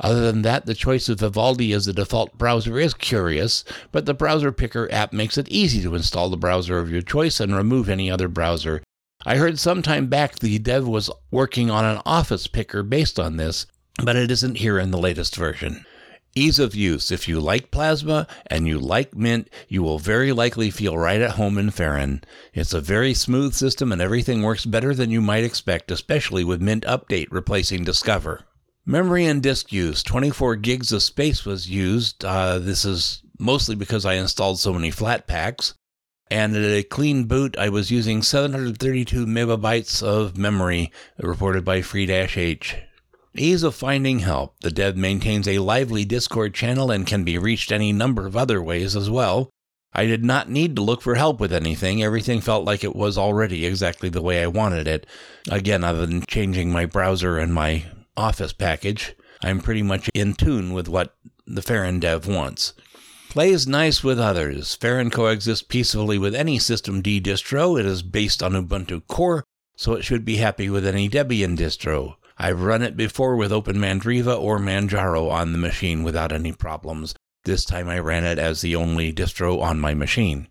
[0.00, 4.14] Other than that, the choice of Vivaldi as the default browser is curious, but the
[4.14, 7.88] Browser Picker app makes it easy to install the browser of your choice and remove
[7.88, 8.82] any other browser.
[9.24, 13.36] I heard some time back the dev was working on an Office Picker based on
[13.36, 13.66] this,
[14.02, 15.84] but it isn't here in the latest version.
[16.34, 17.12] Ease of use.
[17.12, 21.32] If you like Plasma and you like Mint, you will very likely feel right at
[21.32, 22.24] home in Feren.
[22.52, 26.62] It's a very smooth system and everything works better than you might expect, especially with
[26.62, 28.44] Mint Update replacing Discover.
[28.84, 30.02] Memory and disk use.
[30.02, 32.24] 24 gigs of space was used.
[32.24, 35.74] Uh, this is mostly because I installed so many flat packs.
[36.32, 42.74] And at a clean boot, I was using 732 megabytes of memory, reported by Free-H.
[43.36, 44.58] Ease of finding help.
[44.60, 48.62] The dev maintains a lively Discord channel and can be reached any number of other
[48.62, 49.50] ways as well.
[49.92, 52.02] I did not need to look for help with anything.
[52.02, 55.06] Everything felt like it was already exactly the way I wanted it.
[55.50, 57.84] Again, other than changing my browser and my
[58.16, 59.14] Office package.
[59.42, 61.14] I'm pretty much in tune with what
[61.46, 62.72] the Feren dev wants.
[63.32, 64.76] Plays nice with others.
[64.76, 67.80] Feren coexists peacefully with any System D distro.
[67.80, 69.42] It is based on Ubuntu Core,
[69.74, 72.16] so it should be happy with any Debian distro.
[72.36, 77.14] I've run it before with OpenMandriva or Manjaro on the machine without any problems.
[77.44, 80.48] This time I ran it as the only distro on my machine.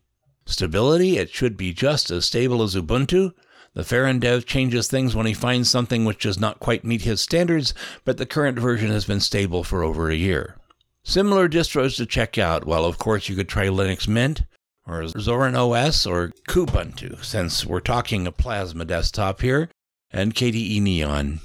[0.47, 3.33] Stability, it should be just as stable as Ubuntu.
[3.75, 7.21] The Feren dev changes things when he finds something which does not quite meet his
[7.21, 10.55] standards, but the current version has been stable for over a year.
[11.03, 12.65] Similar distros to check out.
[12.65, 14.43] Well, of course, you could try Linux Mint
[14.87, 19.69] or Zorin OS or Kubuntu, since we're talking a Plasma desktop here,
[20.11, 21.41] and KDE Neon.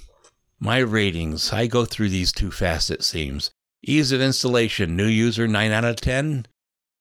[0.58, 3.50] My ratings, I go through these too fast, it seems.
[3.82, 6.46] Ease of installation, new user 9 out of 10,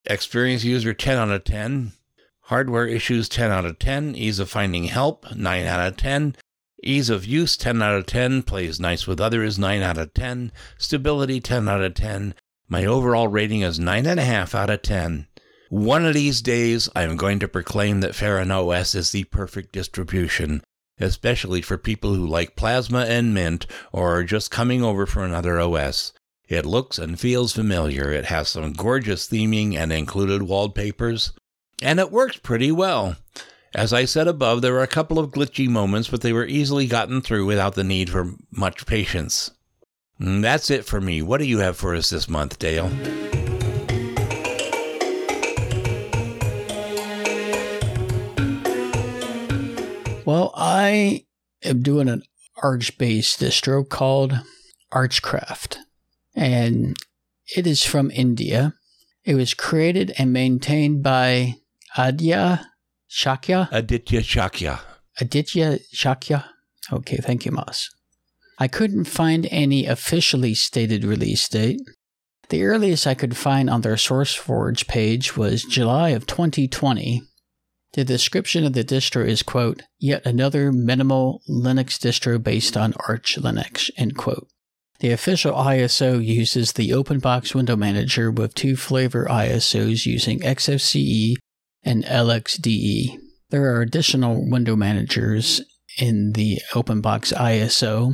[0.06, 1.94] experienced user 10 out of 10,
[2.42, 6.36] hardware issues 10 out of 10, ease of finding help 9 out of 10,
[6.84, 10.52] Ease of use 10 out of 10, plays nice with others 9 out of 10,
[10.78, 12.36] stability 10 out of 10,
[12.68, 15.28] my overall rating is 9.5 out of 10.
[15.70, 19.72] One of these days, I am going to proclaim that Feren OS is the perfect
[19.72, 20.64] distribution,
[21.00, 25.60] especially for people who like Plasma and Mint or are just coming over for another
[25.60, 26.14] OS.
[26.48, 28.12] It looks and feels familiar.
[28.12, 31.32] It has some gorgeous theming and included wallpapers,
[31.82, 33.16] and it works pretty well.
[33.74, 36.88] As I said above, there were a couple of glitchy moments, but they were easily
[36.88, 39.52] gotten through without the need for much patience.
[40.20, 41.22] Mm, that's it for me.
[41.22, 42.90] What do you have for us this month, Dale?
[50.26, 51.26] Well, I
[51.64, 52.24] am doing an
[52.64, 54.40] Arch based distro called
[54.92, 55.78] Archcraft,
[56.34, 56.96] and
[57.56, 58.74] it is from India.
[59.24, 61.56] It was created and maintained by
[61.96, 62.66] Adya
[63.10, 63.70] Shakya?
[63.72, 64.80] Aditya Shakya.
[65.20, 66.46] Aditya Shakya?
[66.92, 67.95] Okay, thank you, Moss.
[68.58, 71.82] I couldn't find any officially stated release date.
[72.50, 77.24] The earliest I could find on their SourceForge page was July of 2020.
[77.94, 83.38] The description of the distro is, quote, yet another minimal Linux distro based on Arch
[83.38, 84.48] Linux, end quote.
[85.00, 91.36] The official ISO uses the OpenBox window manager with two flavor ISOs using XFCE
[91.84, 93.18] and LXDE.
[93.50, 95.62] There are additional window managers
[96.00, 98.14] in the OpenBox ISO,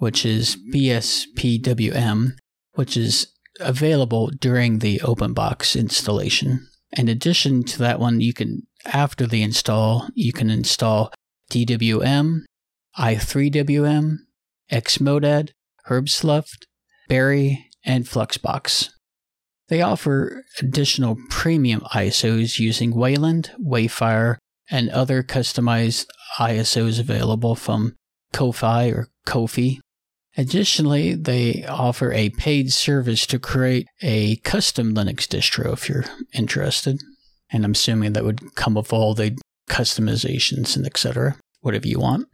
[0.00, 2.32] which is BSPWM,
[2.72, 3.28] which is
[3.60, 6.66] available during the OpenBox installation.
[6.96, 11.12] In addition to that one, you can, after the install, you can install
[11.50, 12.40] DWM,
[12.98, 14.16] i3WM,
[14.72, 15.50] Xmonad,
[15.88, 16.64] Herbstluft,
[17.08, 18.88] Berry, and Fluxbox.
[19.68, 24.38] They offer additional premium ISOs using Wayland, Wayfire,
[24.70, 26.06] and other customized
[26.38, 27.96] ISOs available from
[28.32, 29.80] Ko-Fi or Ko-fi.
[30.40, 36.98] Additionally, they offer a paid service to create a custom Linux distro if you're interested.
[37.52, 39.36] And I'm assuming that would come with all the
[39.68, 41.36] customizations and etc.
[41.60, 42.26] Whatever you want.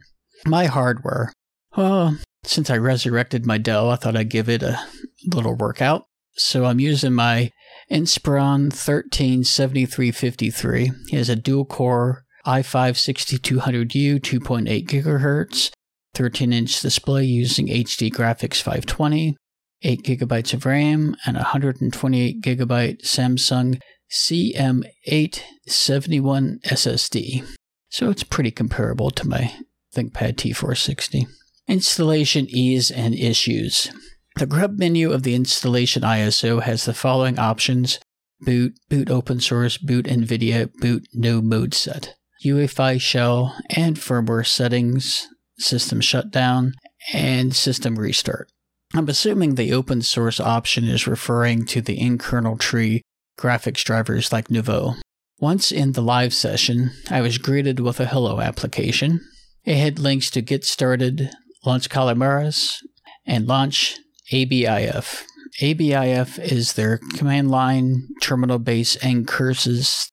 [0.45, 1.33] My hardware.
[1.75, 4.79] Well, since I resurrected my Dell, I thought I'd give it a
[5.25, 6.05] little workout.
[6.37, 7.51] So I'm using my
[7.91, 10.91] Inspiron 137353.
[11.11, 15.71] It has a dual core i5 6200U 2.8 gigahertz
[16.13, 19.35] 13 inch display using HD Graphics 520,
[19.83, 23.79] 8 gigabytes of RAM, and 128 gigabyte Samsung
[24.11, 27.45] CM871 SSD.
[27.89, 29.53] So it's pretty comparable to my
[29.95, 31.27] ThinkPad T460.
[31.67, 33.91] Installation ease and issues.
[34.37, 37.99] The grub menu of the installation ISO has the following options
[38.39, 42.15] boot, boot open source, boot NVIDIA, boot no mode set,
[42.45, 45.27] UEFI shell, and firmware settings,
[45.59, 46.73] system shutdown,
[47.13, 48.49] and system restart.
[48.93, 53.01] I'm assuming the open source option is referring to the in kernel tree
[53.39, 54.95] graphics drivers like Nouveau.
[55.39, 59.21] Once in the live session, I was greeted with a Hello application.
[59.65, 61.29] It had links to Get Started,
[61.65, 62.77] Launch Calamares,
[63.25, 63.97] and Launch
[64.31, 65.23] ABIF.
[65.61, 70.11] ABIF is their command line terminal based and curses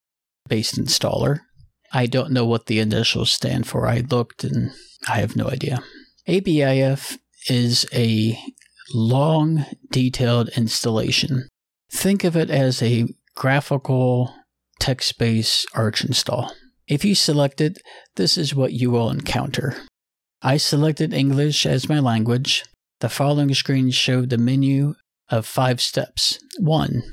[0.49, 1.41] based installer.
[1.95, 3.87] I don't know what the initials stand for.
[3.87, 4.73] I looked and
[5.09, 5.83] I have no idea.
[6.27, 7.19] ABIF
[7.49, 8.37] is a
[8.93, 11.49] long, detailed installation.
[11.93, 14.35] Think of it as a graphical
[14.81, 16.53] text based Arch install.
[16.89, 17.79] If you select it,
[18.17, 19.77] this is what you will encounter.
[20.43, 22.65] I selected English as my language.
[23.01, 24.95] The following screen showed the menu
[25.29, 26.39] of five steps.
[26.59, 27.05] 1.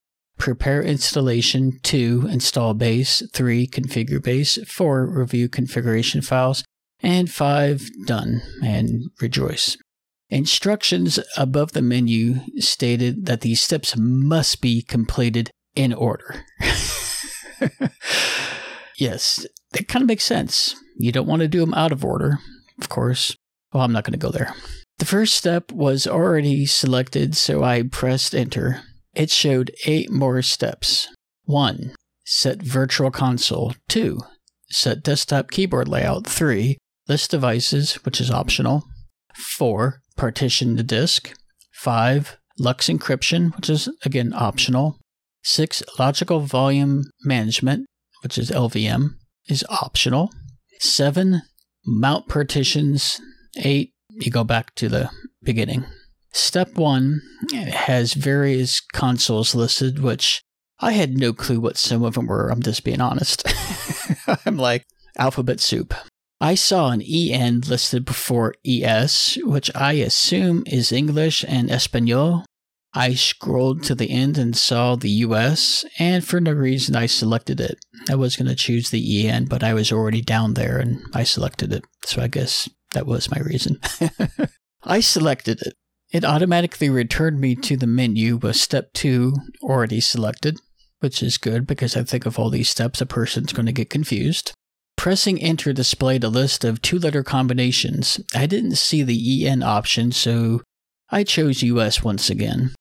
[0.41, 1.79] Prepare installation.
[1.83, 2.27] 2.
[2.27, 3.21] Install base.
[3.31, 3.67] 3.
[3.67, 4.57] Configure base.
[4.67, 5.05] 4.
[5.05, 6.63] Review configuration files.
[6.99, 7.87] And 5.
[8.07, 8.41] Done.
[8.63, 9.77] And rejoice.
[10.31, 16.43] Instructions above the menu stated that these steps must be completed in order.
[18.97, 20.75] yes, that kind of makes sense.
[20.97, 22.39] You don't want to do them out of order,
[22.79, 23.35] of course.
[23.71, 24.55] Well, I'm not going to go there.
[24.97, 28.81] The first step was already selected, so I pressed enter.
[29.13, 31.07] It showed eight more steps.
[31.45, 31.93] 1.
[32.23, 33.75] Set virtual console.
[33.89, 34.19] 2.
[34.69, 36.25] Set desktop keyboard layout.
[36.25, 36.77] 3.
[37.07, 38.83] List devices, which is optional.
[39.35, 40.01] 4.
[40.15, 41.33] Partition the disk.
[41.73, 42.37] 5.
[42.57, 44.97] LUKS encryption, which is again optional.
[45.43, 45.83] 6.
[45.99, 47.87] Logical volume management,
[48.23, 49.15] which is LVM,
[49.47, 50.31] is optional.
[50.79, 51.41] 7.
[51.85, 53.19] Mount partitions.
[53.57, 53.91] 8.
[54.11, 55.09] You go back to the
[55.43, 55.85] beginning.
[56.33, 57.21] Step 1
[57.53, 60.43] has various consoles listed, which
[60.79, 62.49] I had no clue what some of them were.
[62.49, 63.43] I'm just being honest.
[64.45, 64.85] I'm like
[65.17, 65.93] alphabet soup.
[66.39, 72.45] I saw an EN listed before ES, which I assume is English and Espanol.
[72.93, 77.61] I scrolled to the end and saw the US, and for no reason I selected
[77.61, 77.77] it.
[78.09, 81.23] I was going to choose the EN, but I was already down there and I
[81.23, 81.85] selected it.
[82.05, 83.79] So I guess that was my reason.
[84.83, 85.73] I selected it.
[86.11, 89.33] It automatically returned me to the menu with step two
[89.63, 90.59] already selected
[91.01, 93.89] which is good because I think of all these steps, a person's going to get
[93.89, 94.53] confused.
[94.95, 98.21] Pressing enter displayed a list of two letter combinations.
[98.35, 100.61] I didn't see the EN option, so
[101.09, 102.75] I chose US once again.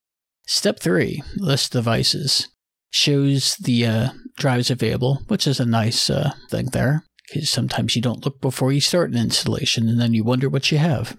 [0.46, 2.48] Step 3 List devices.
[2.92, 8.02] Shows the uh, drives available, which is a nice uh, thing there, because sometimes you
[8.02, 11.16] don't look before you start an installation and then you wonder what you have.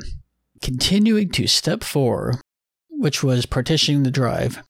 [0.61, 2.39] Continuing to step 4,
[2.89, 4.61] which was partitioning the drive.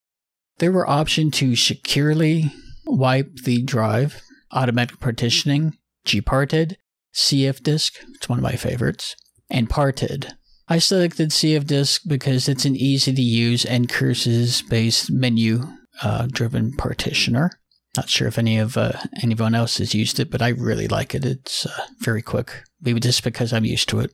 [0.59, 2.51] There were options to securely
[2.85, 4.21] wipe the drive,
[4.51, 6.75] automatic partitioning, gparted,
[7.13, 9.15] cfdisk, it's one of my favorites,
[9.49, 10.33] and parted.
[10.67, 15.67] I selected cfdisk because it's an easy to use and curses based menu
[16.01, 17.51] uh, driven partitioner.
[17.97, 21.13] Not sure if any of uh, anyone else has used it, but I really like
[21.13, 21.25] it.
[21.25, 24.13] It's uh, very quick, maybe just because I'm used to it.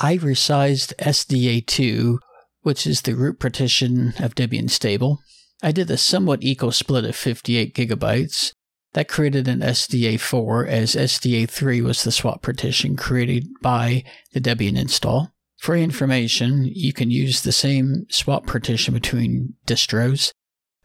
[0.00, 2.18] I resized SDA2,
[2.62, 5.20] which is the root partition of Debian Stable,
[5.62, 8.52] I did a somewhat equal split of 58 gigabytes.
[8.92, 15.32] That created an SDA4 as SDA3 was the swap partition created by the Debian install.
[15.58, 20.32] For information, you can use the same swap partition between distros.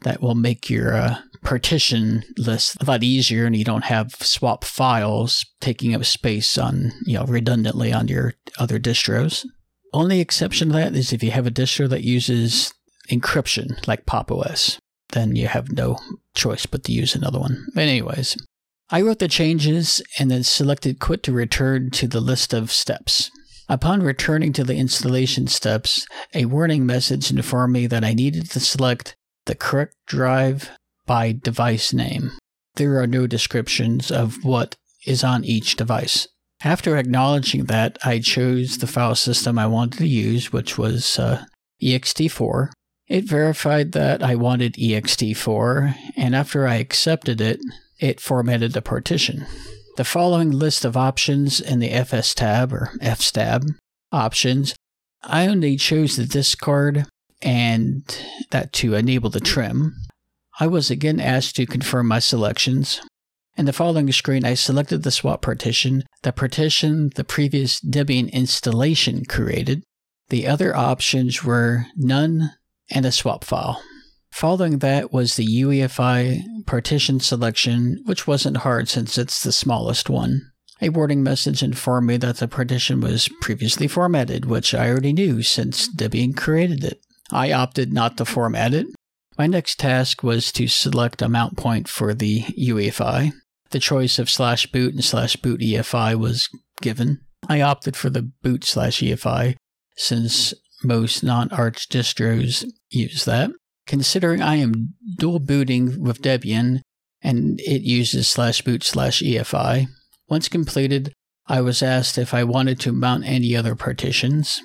[0.03, 4.63] That will make your uh, partition list a lot easier and you don't have swap
[4.63, 9.45] files taking up space on, you know, redundantly on your other distros.
[9.93, 12.73] Only exception to that is if you have a distro that uses
[13.09, 14.79] encryption like Pop OS,
[15.09, 15.97] then you have no
[16.33, 17.67] choice but to use another one.
[17.75, 18.37] But anyways,
[18.89, 23.29] I wrote the changes and then selected quit to return to the list of steps.
[23.69, 28.59] Upon returning to the installation steps, a warning message informed me that I needed to
[28.59, 29.15] select
[29.45, 30.69] the correct drive
[31.05, 32.31] by device name.
[32.75, 34.75] There are no descriptions of what
[35.05, 36.27] is on each device.
[36.63, 41.45] After acknowledging that, I chose the file system I wanted to use, which was uh,
[41.81, 42.69] ext4,
[43.11, 47.59] it verified that I wanted ext4, and after I accepted it,
[47.99, 49.45] it formatted the partition.
[49.97, 53.75] The following list of options in the FS tab or FSTAB
[54.13, 54.73] options,
[55.23, 57.05] I only chose the discard
[57.41, 58.03] and
[58.51, 59.95] that to enable the trim.
[60.59, 63.01] I was again asked to confirm my selections.
[63.57, 69.25] In the following screen, I selected the swap partition, the partition the previous Debian installation
[69.25, 69.83] created.
[70.29, 72.51] The other options were none,
[72.89, 73.81] and a swap file.
[74.31, 80.51] Following that was the UEFI partition selection, which wasn't hard since it's the smallest one.
[80.81, 85.43] A warning message informed me that the partition was previously formatted, which I already knew
[85.43, 87.01] since Debian created it.
[87.31, 88.87] I opted not to format it.
[89.37, 93.31] My next task was to select a mount point for the UEFI.
[93.71, 96.49] The choice of slash boot and slash boot EFI was
[96.81, 97.21] given.
[97.47, 99.55] I opted for the boot slash EFI
[99.95, 100.53] since
[100.83, 103.51] most non-Arch distros use that.
[103.87, 106.81] Considering I am dual booting with Debian
[107.21, 109.87] and it uses slash boot slash EFI,
[110.27, 111.13] once completed,
[111.47, 114.61] I was asked if I wanted to mount any other partitions.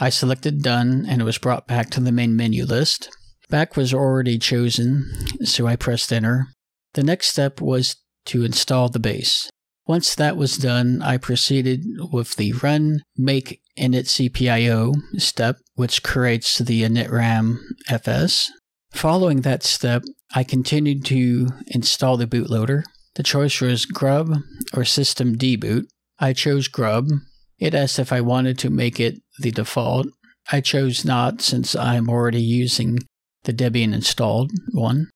[0.00, 3.10] I selected done and it was brought back to the main menu list.
[3.50, 5.10] Back was already chosen,
[5.44, 6.46] so I pressed enter.
[6.94, 7.96] The next step was
[8.26, 9.50] to install the base.
[9.86, 16.58] Once that was done, I proceeded with the run make init CPIO step, which creates
[16.58, 18.50] the initram FS.
[18.92, 22.84] Following that step, I continued to install the bootloader.
[23.16, 24.30] The choice was grub
[24.74, 25.86] or systemd-boot.
[26.18, 27.08] I chose grub.
[27.60, 30.08] It asked if I wanted to make it the default.
[30.50, 32.98] I chose not since I'm already using
[33.44, 35.10] the Debian installed one.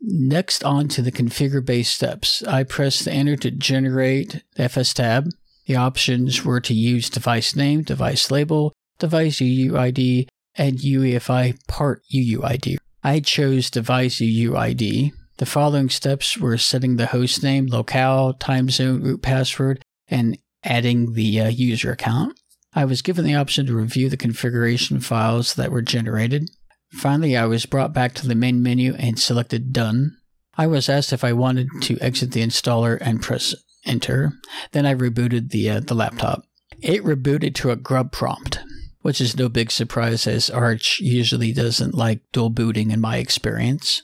[0.00, 2.42] Next, on to the configure base steps.
[2.42, 5.30] I pressed the enter to generate the FS tab.
[5.66, 12.76] The options were to use device name, device label, device UUID, and UEFI part UUID.
[13.02, 15.12] I chose device UUID.
[15.38, 21.12] The following steps were setting the host name, locale, time zone, root password, and adding
[21.12, 22.38] the uh, user account.
[22.74, 26.50] I was given the option to review the configuration files that were generated.
[26.92, 30.16] Finally, I was brought back to the main menu and selected Done.
[30.56, 33.54] I was asked if I wanted to exit the installer and press
[33.84, 34.32] Enter.
[34.72, 36.44] Then I rebooted the, uh, the laptop.
[36.80, 38.60] It rebooted to a grub prompt,
[39.02, 44.02] which is no big surprise as Arch usually doesn't like dual booting in my experience.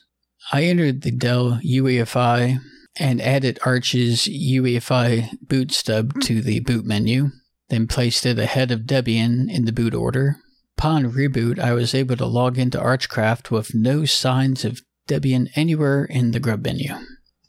[0.52, 2.58] I entered the Dell UEFI
[3.00, 7.30] and added Arch's UEFI boot stub to the boot menu,
[7.70, 10.36] then placed it ahead of Debian in the boot order.
[10.76, 16.04] Upon reboot, I was able to log into Archcraft with no signs of Debian anywhere
[16.04, 16.94] in the grub menu.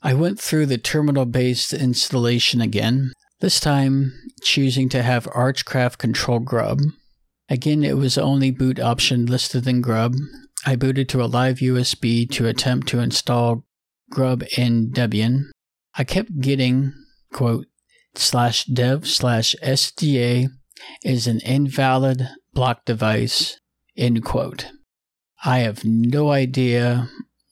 [0.02, 6.40] I went through the terminal based installation again, this time choosing to have Archcraft control
[6.40, 6.80] grub.
[7.48, 10.14] Again, it was the only boot option listed in grub.
[10.64, 13.64] I booted to a live USB to attempt to install
[14.12, 15.46] grub in Debian.
[15.94, 16.92] I kept getting,
[17.32, 17.66] quote,
[18.14, 20.48] slash dev slash SDA
[21.02, 23.58] is an invalid block device,
[23.96, 24.66] end quote.
[25.44, 27.08] I have no idea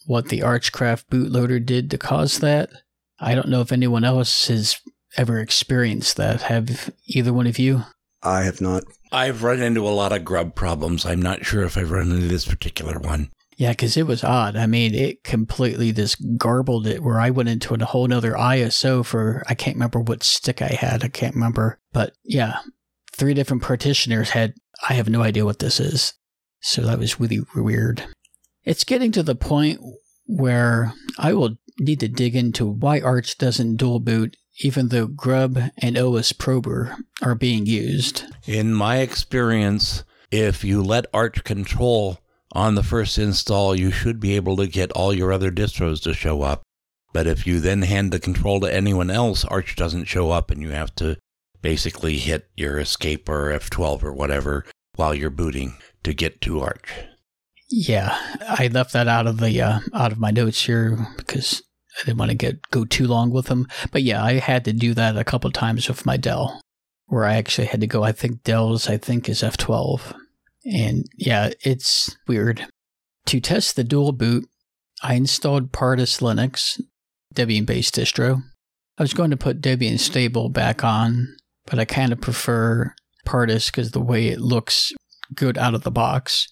[0.07, 2.71] what the Archcraft bootloader did to cause that.
[3.19, 4.81] I don't know if anyone else has
[5.17, 6.43] ever experienced that.
[6.43, 7.85] Have either one of you?
[8.23, 8.85] I have not.
[9.13, 11.05] I've run into a lot of grub problems.
[11.05, 13.31] I'm not sure if I've run into this particular one.
[13.61, 14.57] Yeah, because it was odd.
[14.57, 19.05] I mean, it completely just garbled it where I went into a whole nother ISO
[19.05, 21.05] for, I can't remember what stick I had.
[21.05, 21.79] I can't remember.
[21.93, 22.61] But yeah,
[23.13, 24.55] three different partitioners had,
[24.89, 26.15] I have no idea what this is.
[26.61, 28.03] So that was really weird.
[28.65, 29.79] It's getting to the point
[30.25, 35.59] where I will need to dig into why Arch doesn't dual boot even though Grub
[35.77, 38.25] and OS Prober are being used.
[38.47, 42.21] In my experience, if you let Arch control
[42.53, 46.15] on the first install, you should be able to get all your other distros to
[46.15, 46.63] show up.
[47.13, 50.63] But if you then hand the control to anyone else, Arch doesn't show up and
[50.63, 51.17] you have to
[51.63, 55.75] basically hit your escape or F12 or whatever while you're booting
[56.05, 56.93] to get to Arch.
[57.69, 61.63] Yeah, I left that out of the uh, out of my notes here because
[61.97, 63.69] I didn't want to get go too long with them.
[63.93, 66.61] But yeah, I had to do that a couple times with my Dell,
[67.07, 68.03] where I actually had to go.
[68.03, 70.17] I think Dell's I think is F12,
[70.65, 72.67] and yeah, it's weird.
[73.27, 74.49] To test the dual boot,
[75.03, 76.81] I installed Pardus Linux,
[77.35, 78.43] Debian based distro.
[78.99, 81.37] I was going to put Debian stable back on,
[81.67, 82.95] but I kind of prefer
[83.27, 84.93] Pardus because the way it looks
[85.35, 86.49] good out of the box.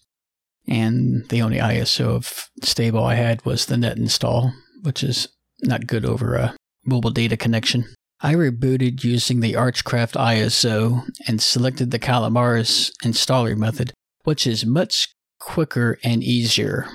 [0.66, 4.52] And the only ISO of stable I had was the net install,
[4.82, 5.28] which is
[5.62, 6.54] not good over a
[6.84, 7.86] mobile data connection.
[8.20, 13.92] I rebooted using the Archcraft ISO and selected the Calamares installer method,
[14.29, 15.09] which is much
[15.41, 16.87] quicker and easier.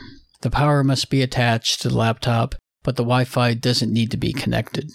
[0.42, 2.54] The power must be attached to the laptop,
[2.84, 4.92] but the Wi Fi doesn't need to be connected.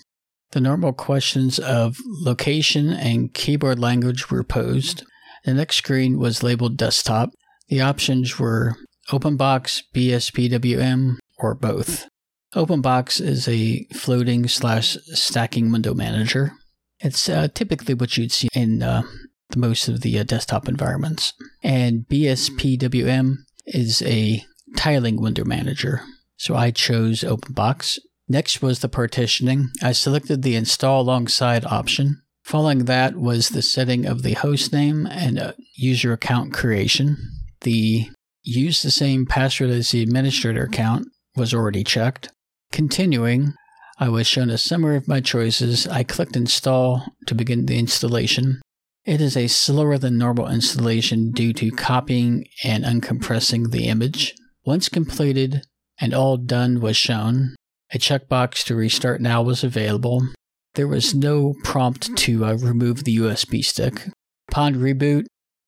[0.53, 5.05] The normal questions of location and keyboard language were posed.
[5.45, 7.31] The next screen was labeled desktop.
[7.71, 8.77] The options were
[9.11, 12.07] OpenBox, BSPWM, or both.
[12.55, 16.53] OpenBox is a floating slash stacking window manager.
[17.01, 19.03] It's uh, typically what you'd see in uh,
[19.51, 21.33] the most of the uh, desktop environments.
[21.63, 23.37] And BSPWM
[23.67, 24.45] is a
[24.77, 26.03] tiling window manager.
[26.37, 27.99] So I chose OpenBox.
[28.29, 29.71] Next was the partitioning.
[29.83, 32.23] I selected the install alongside option.
[32.45, 37.17] Following that was the setting of the host name and user account creation.
[37.63, 38.09] The
[38.43, 42.31] use the same password as the administrator account was already checked.
[42.73, 43.55] Continuing,
[43.99, 45.87] I was shown a summary of my choices.
[45.87, 48.61] I clicked install to begin the installation.
[49.09, 54.35] It is a slower than normal installation due to copying and uncompressing the image.
[54.67, 55.63] Once completed
[55.99, 57.57] and all done was shown,
[57.91, 60.29] a checkbox to restart now was available.
[60.75, 64.11] There was no prompt to uh, remove the USB stick.
[64.51, 65.25] Upon reboot,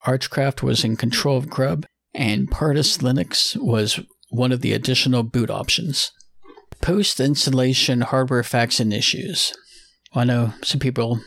[0.06, 5.48] Archcraft was in control of Grub, and Pardus Linux was one of the additional boot
[5.48, 6.12] options.
[6.82, 9.54] Post installation hardware facts and issues.
[10.12, 11.22] I know some people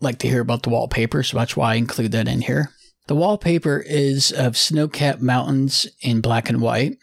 [0.00, 2.70] like to hear about the wallpaper, so that's why I include that in here.
[3.08, 6.98] The wallpaper is of snow capped mountains in black and white.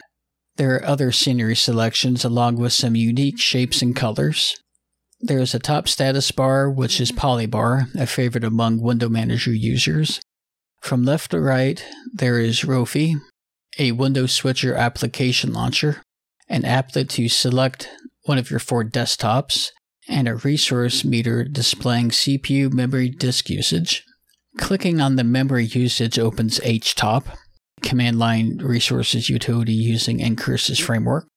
[0.57, 4.55] There are other scenery selections along with some unique shapes and colors.
[5.19, 10.21] There is a top status bar, which is Polybar, a favorite among Window Manager users.
[10.81, 11.83] From left to right,
[12.13, 13.15] there is Rofi,
[13.79, 16.03] a window Switcher application launcher,
[16.47, 17.89] an applet to select
[18.25, 19.71] one of your four desktops,
[20.07, 24.03] and a resource meter displaying CPU memory disk usage.
[24.57, 27.25] Clicking on the memory usage opens HTOP,
[27.81, 31.27] command line resources utility using Ncurses framework.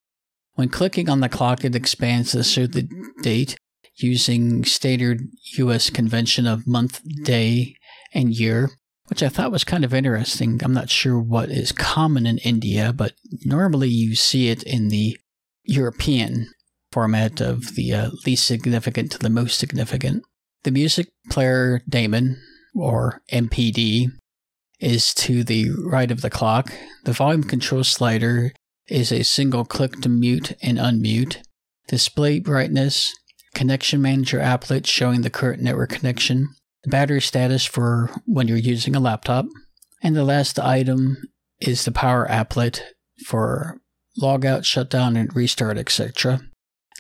[0.54, 2.88] When clicking on the clock, it expands the show the
[3.22, 3.56] date
[3.96, 5.22] using standard
[5.58, 7.74] US convention of month, day,
[8.14, 8.70] and year,
[9.06, 10.60] which I thought was kind of interesting.
[10.62, 13.12] I'm not sure what is common in India, but
[13.44, 15.18] normally you see it in the
[15.64, 16.50] European
[16.98, 20.24] format of the uh, least significant to the most significant.
[20.64, 22.42] The music player daemon,
[22.74, 24.08] or MPD,
[24.80, 26.72] is to the right of the clock.
[27.04, 28.50] The volume control slider
[28.88, 31.36] is a single click to mute and unmute.
[31.86, 33.14] Display brightness,
[33.54, 36.48] connection manager applet showing the current network connection,
[36.82, 39.46] the battery status for when you're using a laptop,
[40.02, 41.16] and the last item
[41.60, 42.80] is the power applet
[43.24, 43.80] for
[44.20, 46.40] logout, shutdown, and restart, etc.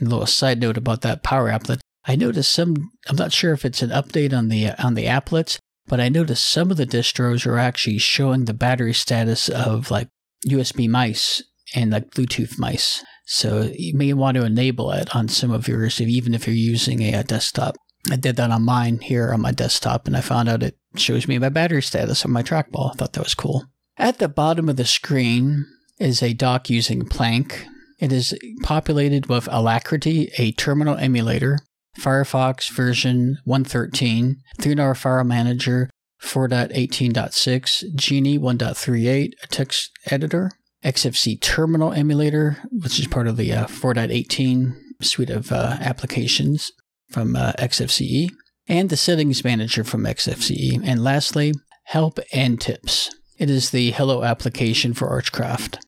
[0.00, 1.80] A little side note about that power applet.
[2.04, 2.90] I noticed some.
[3.08, 6.46] I'm not sure if it's an update on the on the applets, but I noticed
[6.46, 10.08] some of the distros are actually showing the battery status of like
[10.46, 11.42] USB mice
[11.74, 13.04] and like Bluetooth mice.
[13.26, 17.02] So you may want to enable it on some of yours, even if you're using
[17.02, 17.76] a, a desktop.
[18.10, 21.28] I did that on mine here on my desktop, and I found out it shows
[21.28, 22.92] me my battery status on my trackball.
[22.92, 23.66] I thought that was cool.
[23.98, 25.66] At the bottom of the screen
[25.98, 27.66] is a dock using Plank.
[27.98, 31.58] It is populated with Alacritty, a terminal emulator,
[31.98, 35.90] Firefox version 113, 3 File Manager
[36.22, 40.50] 4.18.6, Geany 1.38, a text editor,
[40.84, 46.72] XFCE Terminal Emulator, which is part of the uh, 4.18 suite of uh, applications
[47.10, 48.30] from uh, XFCE,
[48.68, 50.80] and the Settings Manager from XFCE.
[50.84, 51.52] And lastly,
[51.84, 53.14] Help and Tips.
[53.38, 55.78] It is the Hello application for Archcraft.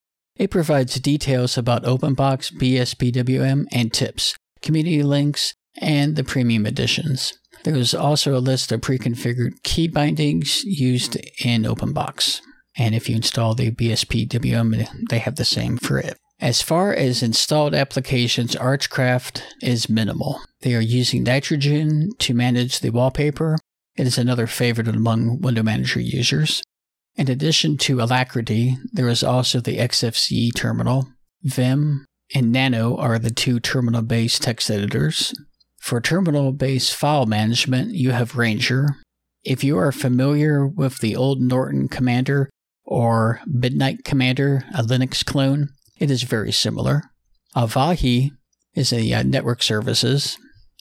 [0.41, 7.35] It provides details about OpenBox, BSPWM, and tips, community links, and the premium editions.
[7.65, 12.41] There is also a list of pre-configured key bindings used in OpenBox.
[12.75, 16.17] And if you install the BSPWM, they have the same for it.
[16.41, 20.41] As far as installed applications, Archcraft is minimal.
[20.63, 23.59] They are using Nitrogen to manage the wallpaper.
[23.95, 26.63] It is another favorite among Window Manager users.
[27.17, 31.09] In addition to Alacritty, there is also the XFCE terminal.
[31.43, 35.35] Vim and Nano are the two terminal based text editors.
[35.79, 38.97] For terminal based file management, you have Ranger.
[39.43, 42.51] If you are familiar with the old Norton Commander
[42.85, 47.03] or Midnight Commander, a Linux clone, it is very similar.
[47.57, 48.31] Avahi
[48.75, 50.39] is a uh, network services.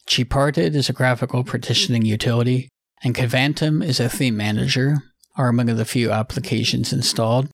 [0.07, 2.69] Gparted is a graphical partitioning utility,
[3.03, 4.97] and Kvantum is a theme manager
[5.39, 7.47] are among the few applications installed.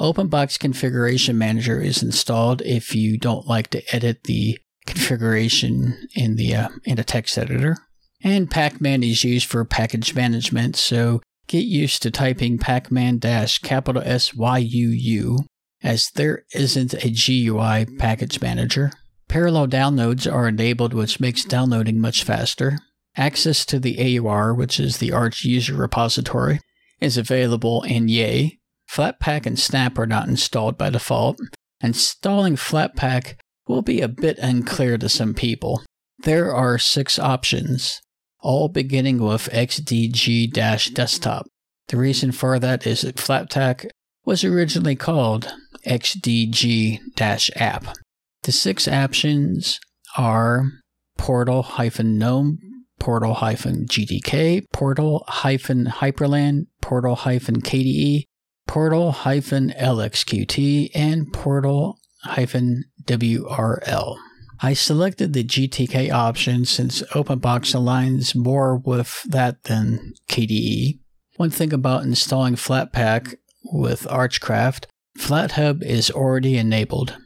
[0.00, 6.54] OpenBox Configuration Manager is installed if you don't like to edit the configuration in the
[6.54, 7.76] uh, in a text editor.
[8.22, 14.02] And Pacman is used for package management, so get used to typing Pacman dash capital
[14.04, 15.38] S Y U U,
[15.82, 18.92] as there isn't a GUI package manager.
[19.28, 22.78] Parallel downloads are enabled, which makes downloading much faster.
[23.14, 26.60] Access to the AUR, which is the Arch user repository,
[27.00, 28.58] is available in Yay.
[28.90, 31.38] Flatpak and Snap are not installed by default.
[31.80, 33.36] Installing Flatpak
[33.66, 35.82] will be a bit unclear to some people.
[36.18, 38.00] There are six options,
[38.40, 41.46] all beginning with XDG desktop.
[41.88, 43.88] The reason for that is that Flatpak
[44.24, 45.52] was originally called
[45.86, 47.00] XDG
[47.56, 47.96] app.
[48.42, 49.78] The six options
[50.16, 50.64] are
[51.18, 51.66] portal
[52.02, 52.58] gnome,
[52.98, 58.24] portal GTK, portal hyprland, portal KDE,
[58.66, 61.98] portal LXQT, and portal
[63.04, 64.16] WRL.
[64.60, 70.98] I selected the GTK option since OpenBox aligns more with that than KDE.
[71.36, 73.34] One thing about installing Flatpak
[73.72, 74.86] with Archcraft,
[75.18, 77.16] FlatHub is already enabled.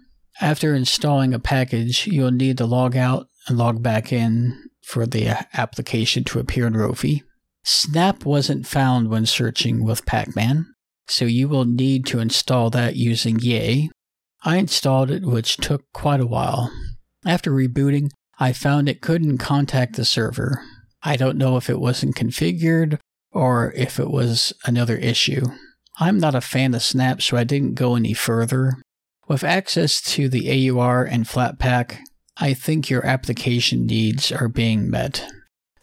[0.40, 5.46] After installing a package, you'll need to log out and log back in for the
[5.54, 7.22] application to appear in Rofi.
[7.62, 10.64] Snap wasn't found when searching with Pacman,
[11.06, 13.90] so you will need to install that using Yay.
[14.42, 16.72] I installed it, which took quite a while.
[17.24, 20.62] After rebooting, I found it couldn't contact the server.
[21.02, 22.98] I don't know if it wasn't configured
[23.30, 25.46] or if it was another issue.
[25.98, 28.74] I'm not a fan of Snap, so I didn't go any further.
[29.28, 31.98] With access to the AUR and Flatpak,
[32.40, 35.24] I think your application needs are being met.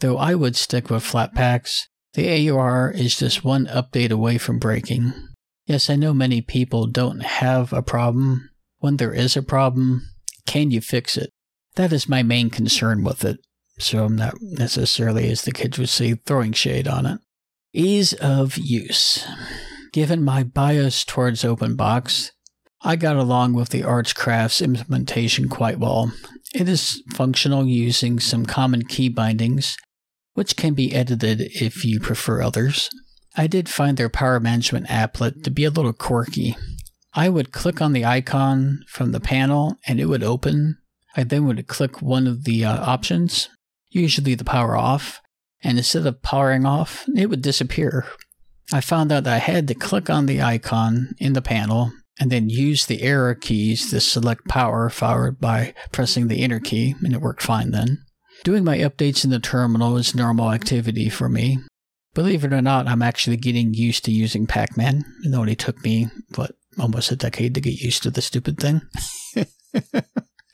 [0.00, 5.12] Though I would stick with Flatpaks, The AUR is just one update away from breaking.
[5.66, 8.50] Yes, I know many people don't have a problem.
[8.78, 10.02] When there is a problem,
[10.46, 11.30] can you fix it?
[11.76, 13.38] That is my main concern with it.
[13.78, 17.20] So I'm not necessarily, as the kids would say, throwing shade on it.
[17.72, 19.24] Ease of use.
[19.92, 22.32] Given my bias towards OpenBox,
[22.82, 26.12] I got along with the Archcrafts implementation quite well.
[26.54, 29.76] It is functional using some common key bindings,
[30.34, 32.88] which can be edited if you prefer others.
[33.36, 36.56] I did find their power management applet to be a little quirky.
[37.12, 40.78] I would click on the icon from the panel and it would open.
[41.16, 43.48] I then would click one of the uh, options,
[43.90, 45.20] usually the power off,
[45.62, 48.06] and instead of powering off, it would disappear.
[48.72, 52.30] I found out that I had to click on the icon in the panel and
[52.30, 57.14] then use the arrow keys to select power followed by pressing the enter key, and
[57.14, 57.98] it worked fine then.
[58.44, 61.58] Doing my updates in the terminal is normal activity for me.
[62.14, 65.02] Believe it or not, I'm actually getting used to using Pacman.
[65.24, 68.82] It only took me, what, almost a decade to get used to the stupid thing.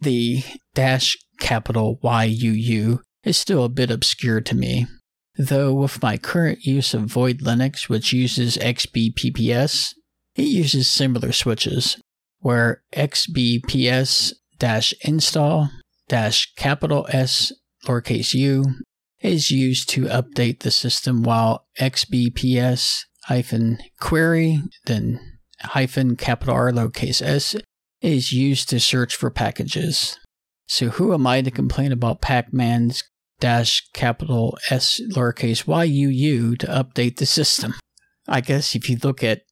[0.01, 0.43] the
[0.75, 4.87] dash capital YUU is still a bit obscure to me.
[5.37, 9.95] Though with my current use of Void Linux, which uses XBPS,
[10.35, 11.97] it uses similar switches,
[12.39, 14.33] where XBPS
[15.03, 15.71] install
[16.57, 17.53] capital S
[17.87, 18.65] lowercase u
[19.21, 27.23] is used to update the system while XBPS hyphen query, then hyphen capital R lowercase
[27.23, 27.57] s
[28.01, 30.19] is used to search for packages.
[30.67, 33.03] So who am I to complain about Pacman's
[33.41, 37.75] dash capital S lowercase YUU to update the system?
[38.27, 39.43] I guess if you look at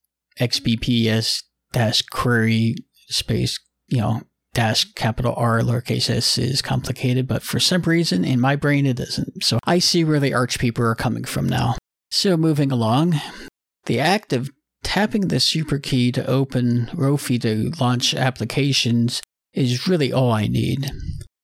[0.40, 2.76] XBPS dash query
[3.08, 3.58] space,
[3.88, 4.22] you know,
[4.54, 9.00] dash capital R lowercase s is complicated, but for some reason in my brain it
[9.00, 9.42] isn't.
[9.42, 11.76] So I see where the arch people are coming from now.
[12.10, 13.20] So moving along,
[13.86, 14.50] the act of
[14.82, 19.22] tapping the super key to open Rofi to launch applications
[19.54, 20.90] is really all I need.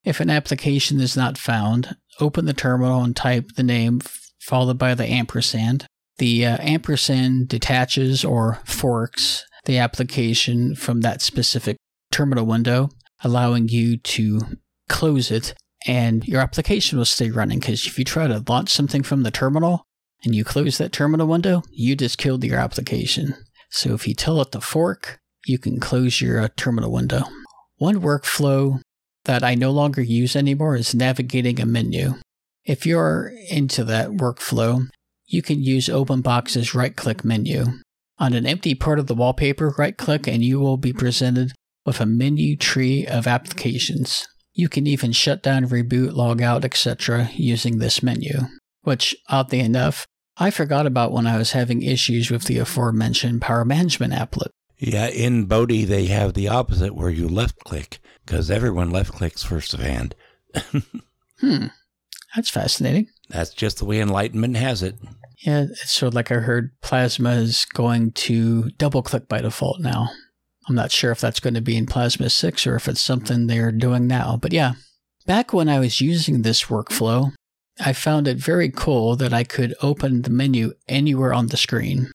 [0.04, 4.00] If an application is not found, open the terminal and type the name
[4.40, 5.86] followed by the ampersand.
[6.18, 11.76] The uh, ampersand detaches or forks the application from that specific
[12.10, 12.90] terminal window,
[13.22, 14.40] allowing you to
[14.88, 15.54] close it,
[15.86, 17.60] and your application will stay running.
[17.60, 19.84] Because if you try to launch something from the terminal
[20.24, 23.34] and you close that terminal window, you just killed your application.
[23.70, 27.22] So if you tell it to fork, you can close your uh, terminal window.
[27.76, 28.80] One workflow
[29.24, 32.14] that I no longer use anymore is navigating a menu.
[32.64, 34.88] If you're into that workflow,
[35.28, 37.66] you can use OpenBox's right click menu.
[38.18, 41.52] On an empty part of the wallpaper, right click and you will be presented
[41.84, 44.26] with a menu tree of applications.
[44.54, 47.30] You can even shut down, reboot, log out, etc.
[47.34, 48.40] using this menu,
[48.82, 50.06] which, oddly enough,
[50.38, 54.48] I forgot about when I was having issues with the aforementioned power management applet.
[54.78, 59.42] Yeah, in Bodhi, they have the opposite where you left click because everyone left clicks
[59.42, 60.14] first of hand.
[61.40, 61.66] hmm,
[62.34, 63.08] that's fascinating.
[63.28, 64.96] That's just the way Enlightenment has it.
[65.44, 65.66] Yeah,
[66.02, 70.10] of like I heard Plasma is going to double click by default now.
[70.68, 73.46] I'm not sure if that's going to be in Plasma 6 or if it's something
[73.46, 74.36] they're doing now.
[74.40, 74.72] But yeah,
[75.26, 77.32] back when I was using this workflow,
[77.80, 82.10] I found it very cool that I could open the menu anywhere on the screen.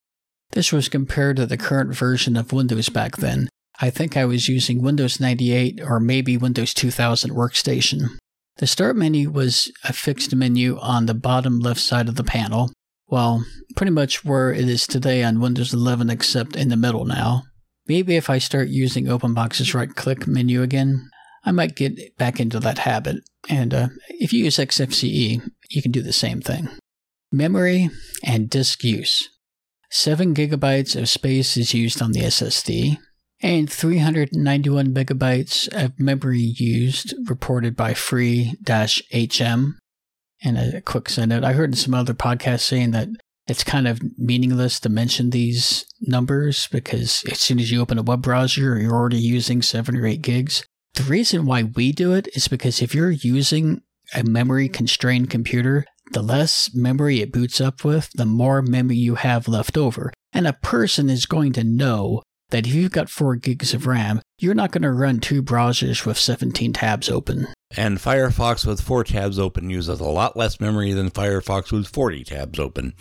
[0.52, 3.50] This was compared to the current version of Windows back then.
[3.82, 8.18] I think I was using Windows 98 or maybe Windows 2000 workstation.
[8.58, 12.72] The start menu was a fixed menu on the bottom left side of the panel,
[13.14, 13.46] well,
[13.76, 17.44] pretty much where it is today on Windows 11, except in the middle now.
[17.86, 21.12] Maybe if I start using OpenBox's right click menu again,
[21.46, 23.18] I might get back into that habit.
[23.48, 26.70] And uh, if you use XFCE, you can do the same thing.
[27.32, 27.92] Memory
[28.24, 29.30] and disk use.
[29.92, 32.98] 7 gigabytes of space is used on the SSD,
[33.44, 39.76] and 391 megabytes of memory used reported by free-hm
[40.44, 43.08] and a quick side note I heard in some other podcasts saying that
[43.48, 48.04] it's kind of meaningless to mention these numbers because as soon as you open a
[48.04, 50.66] web browser, you're already using seven or eight gigs.
[50.94, 53.82] The reason why we do it is because if you're using
[54.14, 59.16] a memory constrained computer, the less memory it boots up with, the more memory you
[59.16, 60.14] have left over.
[60.32, 64.22] And a person is going to know that if you've got 4 gigs of RAM,
[64.44, 67.48] you're not going to run two browsers with 17 tabs open.
[67.76, 72.26] And Firefox with 4 tabs open uses a lot less memory than Firefox with 40
[72.26, 72.94] tabs open.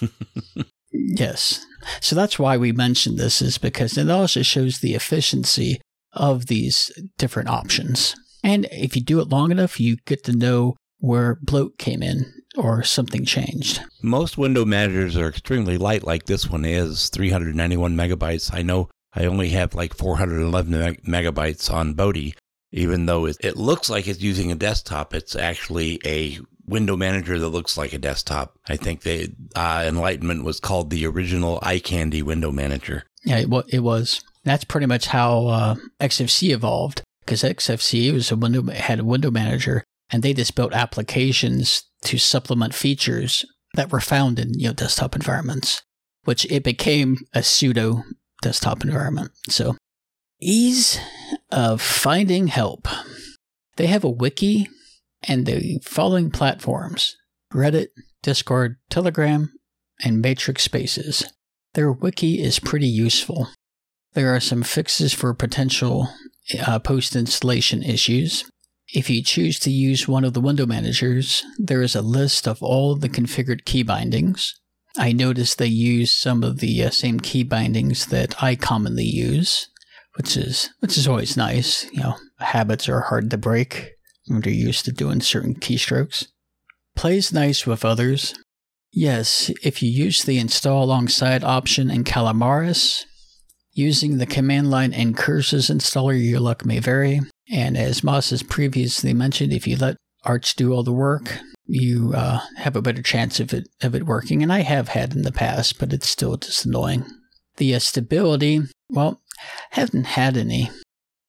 [0.90, 1.64] yes.
[2.00, 5.80] So that's why we mentioned this is because it also shows the efficiency
[6.12, 8.16] of these different options.
[8.42, 12.32] And if you do it long enough, you get to know where bloat came in
[12.56, 13.82] or something changed.
[14.02, 18.52] Most window managers are extremely light, like this one is 391 megabytes.
[18.52, 22.34] I know I only have like 411 meg- megabytes on Bodhi,
[22.72, 25.14] even though it, looks like it's using a desktop.
[25.14, 28.58] It's actually a window manager that looks like a desktop.
[28.68, 33.04] I think the uh, Enlightenment was called the original iCandy window manager.
[33.24, 34.22] Yeah, it, it was.
[34.44, 39.30] That's pretty much how uh, XFCE evolved because XFCE was a window had a window
[39.30, 43.44] manager, and they just built applications to supplement features
[43.74, 45.82] that were found in you know desktop environments,
[46.24, 48.02] which it became a pseudo
[48.42, 49.30] desktop environment.
[49.48, 49.76] So
[50.40, 51.00] ease
[51.50, 52.88] of finding help.
[53.76, 54.68] They have a wiki
[55.22, 57.16] and the following platforms
[57.52, 57.88] Reddit,
[58.22, 59.52] Discord, Telegram,
[60.04, 61.24] and Matrix Spaces.
[61.74, 63.48] Their wiki is pretty useful.
[64.14, 66.08] There are some fixes for potential
[66.66, 68.44] uh, post installation issues.
[68.92, 72.62] If you choose to use one of the window managers, there is a list of
[72.62, 74.58] all the configured key bindings.
[74.98, 79.68] I noticed they use some of the uh, same key bindings that I commonly use,
[80.16, 81.90] which is which is always nice.
[81.92, 83.92] You know, habits are hard to break
[84.26, 86.26] when you're used to doing certain keystrokes.
[86.96, 88.34] Plays nice with others.
[88.92, 93.04] Yes, if you use the install alongside option in Calamares,
[93.72, 97.20] using the command line ncurses installer, your luck may vary.
[97.50, 101.38] And as Moss has previously mentioned, if you let Arch do all the work,
[101.68, 104.42] you uh, have a better chance of it of it working.
[104.42, 107.04] And I have had in the past, but it's still just annoying.
[107.58, 109.20] The uh, stability, well,
[109.70, 110.70] haven't had any.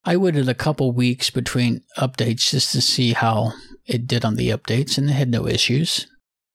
[0.05, 3.51] I waited a couple weeks between updates just to see how
[3.85, 6.07] it did on the updates, and it had no issues,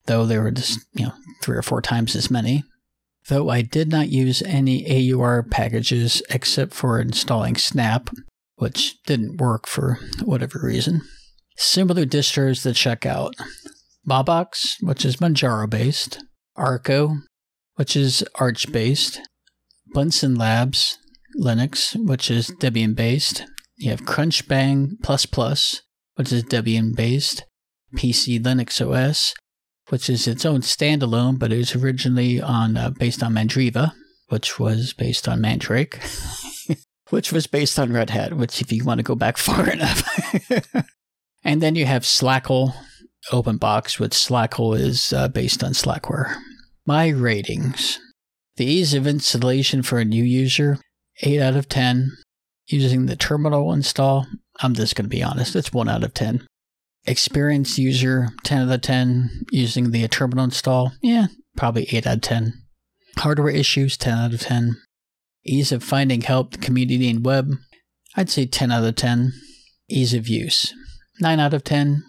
[0.07, 1.13] though there were just you know
[1.43, 2.63] three or four times as many.
[3.27, 8.09] Though I did not use any AUR packages except for installing Snap,
[8.55, 11.01] which didn't work for whatever reason.
[11.57, 13.35] Similar distros to check out
[14.07, 16.23] Mabox, which is Manjaro based,
[16.55, 17.17] Arco,
[17.75, 19.21] which is Arch based,
[19.93, 20.97] Bunsen Labs,
[21.39, 23.45] Linux, which is Debian based.
[23.77, 25.81] You have Crunchbang Plus Plus,
[26.15, 27.45] which is Debian based.
[27.95, 29.33] PC Linux OS,
[29.89, 33.93] which is its own standalone, but it was originally on uh, based on Mandriva,
[34.27, 35.99] which was based on Mandrake,
[37.09, 38.33] which was based on Red Hat.
[38.33, 40.03] Which, if you want to go back far enough,
[41.43, 42.73] and then you have Slackel
[43.31, 46.35] OpenBox, which Slackel is uh, based on Slackware.
[46.85, 47.99] My ratings:
[48.57, 50.79] the ease of installation for a new user
[51.21, 52.11] 8 out of 10.
[52.67, 54.25] Using the terminal install,
[54.59, 56.45] I'm just going to be honest, it's 1 out of 10.
[57.05, 59.45] Experienced user, 10 out of 10.
[59.51, 62.53] Using the terminal install, yeah, probably 8 out of 10.
[63.17, 64.77] Hardware issues, 10 out of 10.
[65.45, 67.51] Ease of finding help, community and web,
[68.15, 69.33] I'd say 10 out of 10.
[69.87, 70.73] Ease of use,
[71.21, 72.03] 9 out of 10.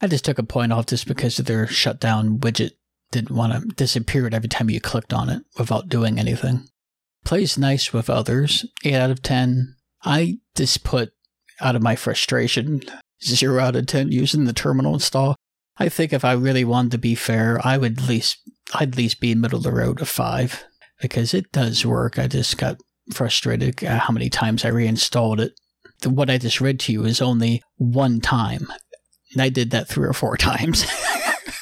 [0.00, 2.72] I just took a point off just because their shutdown widget
[3.10, 6.68] didn't want to disappear every time you clicked on it without doing anything
[7.24, 8.66] plays nice with others.
[8.84, 9.74] 8 out of 10.
[10.04, 11.12] I just put
[11.60, 12.82] out of my frustration
[13.24, 15.34] 0 out of 10 using the terminal install.
[15.76, 18.38] I think if I really wanted to be fair, I would at least
[18.74, 20.64] I'd at least be middle of the road of 5
[21.00, 22.18] because it does work.
[22.18, 22.80] I just got
[23.12, 25.52] frustrated how many times I reinstalled it.
[26.04, 28.68] What I just read to you is only one time.
[29.34, 30.86] And I did that three or four times.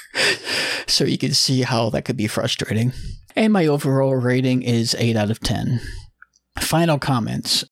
[0.87, 2.93] so you can see how that could be frustrating.
[3.35, 5.81] And my overall rating is 8 out of 10.
[6.61, 7.65] Final comments.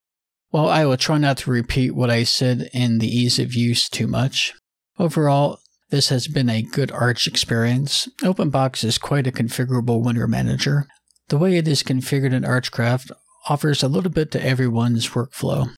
[0.52, 3.88] Well, I will try not to repeat what I said in the ease of use
[3.88, 4.52] too much.
[4.98, 8.08] Overall, this has been a good Arch experience.
[8.22, 10.86] OpenBox is quite a configurable window manager.
[11.28, 13.12] The way it is configured in Archcraft
[13.48, 15.70] offers a little bit to everyone's workflow.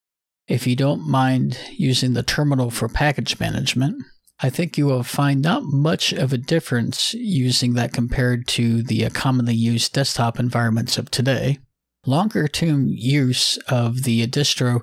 [0.52, 4.04] If you don't mind using the terminal for package management,
[4.40, 9.06] I think you will find not much of a difference using that compared to the
[9.06, 11.56] uh, commonly used desktop environments of today.
[12.04, 14.82] Longer term use of the distro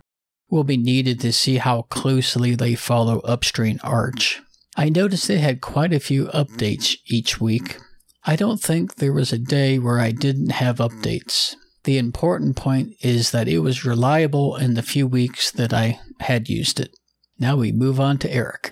[0.50, 4.42] will be needed to see how closely they follow upstream Arch.
[4.76, 7.78] I noticed they had quite a few updates each week.
[8.24, 11.54] I don't think there was a day where I didn't have updates.
[11.84, 16.50] The important point is that it was reliable in the few weeks that I had
[16.50, 16.96] used it.
[17.40, 18.72] Now we move on to Eric.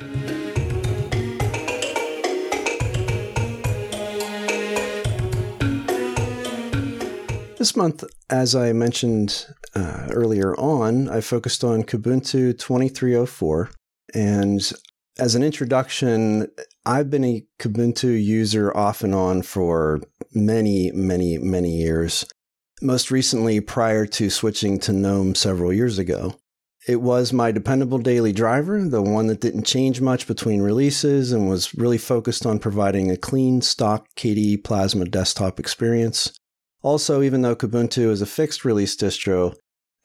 [7.58, 13.70] This month, as I mentioned uh, earlier on, I focused on Kubuntu 2304.
[14.14, 14.72] And
[15.18, 16.50] as an introduction,
[16.86, 20.02] I've been a Kubuntu user off and on for
[20.34, 22.26] many, many, many years.
[22.82, 26.36] Most recently, prior to switching to GNOME several years ago.
[26.88, 31.50] It was my dependable daily driver, the one that didn't change much between releases and
[31.50, 36.32] was really focused on providing a clean, stock KDE Plasma desktop experience.
[36.84, 39.56] Also, even though Kubuntu is a fixed release distro,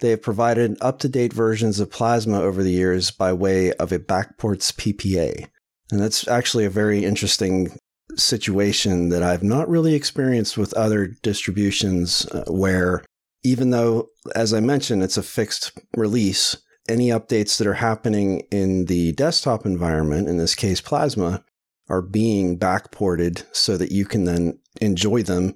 [0.00, 3.92] they have provided up to date versions of Plasma over the years by way of
[3.92, 5.46] a backports PPA.
[5.90, 7.76] And that's actually a very interesting
[8.16, 13.04] situation that I've not really experienced with other distributions uh, where,
[13.42, 16.56] even though, as I mentioned, it's a fixed release,
[16.88, 21.44] any updates that are happening in the desktop environment, in this case Plasma,
[21.88, 25.54] are being backported so that you can then enjoy them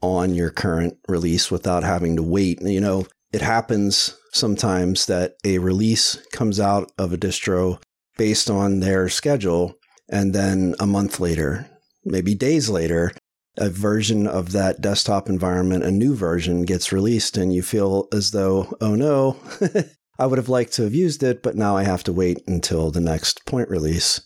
[0.00, 2.60] on your current release without having to wait.
[2.62, 7.80] You know, it happens sometimes that a release comes out of a distro
[8.16, 9.74] based on their schedule,
[10.08, 11.68] and then a month later,
[12.04, 13.12] maybe days later,
[13.56, 18.32] a version of that desktop environment, a new version gets released, and you feel as
[18.32, 19.36] though, oh no,
[20.18, 22.90] I would have liked to have used it, but now I have to wait until
[22.90, 24.20] the next point release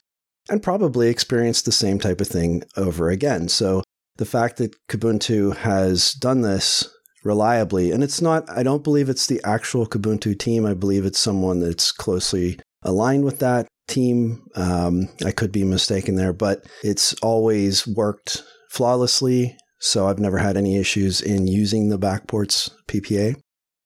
[0.48, 3.48] and probably experience the same type of thing over again.
[3.48, 3.82] So
[4.16, 6.88] the fact that Kubuntu has done this
[7.22, 10.64] reliably, and it's not, I don't believe it's the actual Kubuntu team.
[10.64, 14.44] I believe it's someone that's closely aligned with that team.
[14.54, 19.56] Um, I could be mistaken there, but it's always worked flawlessly.
[19.80, 23.36] So I've never had any issues in using the backports PPA.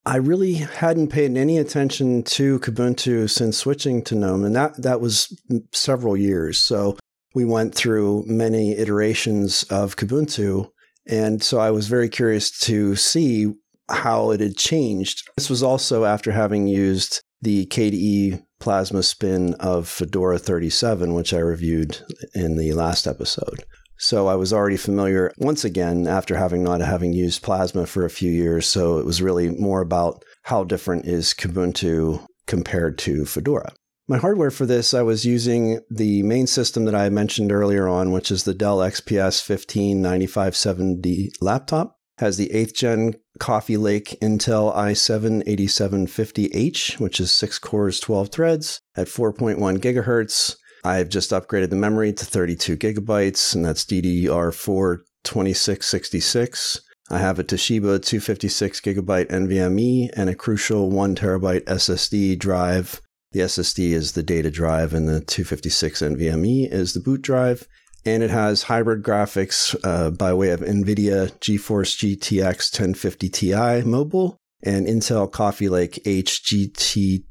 [0.04, 5.00] I really hadn't paid any attention to Kubuntu since switching to GNOME, and that, that
[5.00, 5.32] was
[5.72, 6.60] several years.
[6.60, 6.96] So
[7.34, 10.70] we went through many iterations of Kubuntu.
[11.06, 13.52] And so I was very curious to see
[13.88, 15.22] how it had changed.
[15.36, 21.38] This was also after having used the KDE plasma spin of Fedora 37, which I
[21.38, 21.98] reviewed
[22.32, 23.64] in the last episode.
[23.98, 28.10] So I was already familiar once again after having not having used Plasma for a
[28.10, 28.66] few years.
[28.66, 33.72] So it was really more about how different is Kubuntu compared to Fedora.
[34.08, 38.12] My hardware for this, I was using the main system that I mentioned earlier on,
[38.12, 41.96] which is the Dell XPS 159570 laptop.
[42.22, 48.80] Has the 8th gen Coffee Lake Intel i7 8750H, which is 6 cores, 12 threads
[48.94, 50.54] at 4.1 gigahertz.
[50.84, 56.82] I've just upgraded the memory to 32 gigabytes, and that's DDR4 2666.
[57.10, 63.00] I have a Toshiba 256 gigabyte NVMe and a Crucial 1 terabyte SSD drive.
[63.32, 67.66] The SSD is the data drive, and the 256 NVMe is the boot drive.
[68.04, 74.36] And it has hybrid graphics uh, by way of NVIDIA GeForce GTX 1050 Ti mobile
[74.62, 77.24] and Intel Coffee Lake HGT2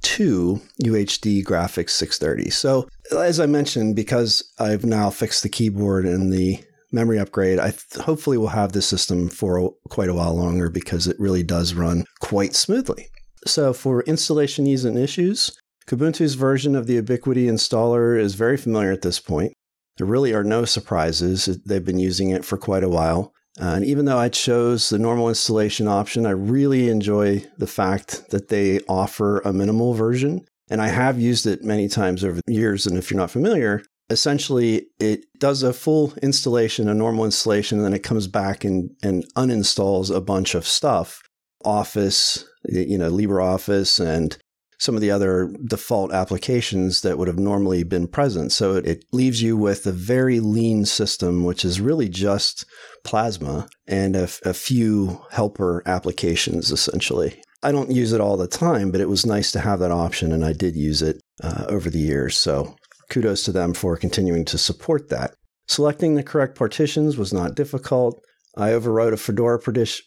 [0.84, 2.50] UHD graphics 630.
[2.50, 6.60] So, as I mentioned, because I've now fixed the keyboard and the
[6.92, 11.08] memory upgrade, I th- hopefully will have this system for quite a while longer because
[11.08, 13.08] it really does run quite smoothly.
[13.46, 15.58] So, for installation ease and issues,
[15.88, 19.54] Kubuntu's version of the Ubiquity installer is very familiar at this point.
[20.02, 21.46] There really are no surprises.
[21.64, 23.36] They've been using it for quite a while.
[23.62, 28.32] Uh, and even though I chose the normal installation option, I really enjoy the fact
[28.32, 30.44] that they offer a minimal version.
[30.72, 32.88] And I have used it many times over the years.
[32.88, 37.86] And if you're not familiar, essentially it does a full installation, a normal installation, and
[37.86, 41.22] then it comes back and, and uninstalls a bunch of stuff.
[41.64, 44.36] Office, you know, LibreOffice and
[44.82, 48.52] some of the other default applications that would have normally been present.
[48.52, 52.66] So it, it leaves you with a very lean system, which is really just
[53.04, 57.40] Plasma and a, a few helper applications, essentially.
[57.62, 60.32] I don't use it all the time, but it was nice to have that option,
[60.32, 62.36] and I did use it uh, over the years.
[62.40, 62.76] So
[63.12, 65.36] kudos to them for continuing to support that.
[65.68, 68.20] Selecting the correct partitions was not difficult.
[68.58, 69.60] I overwrote a Fedora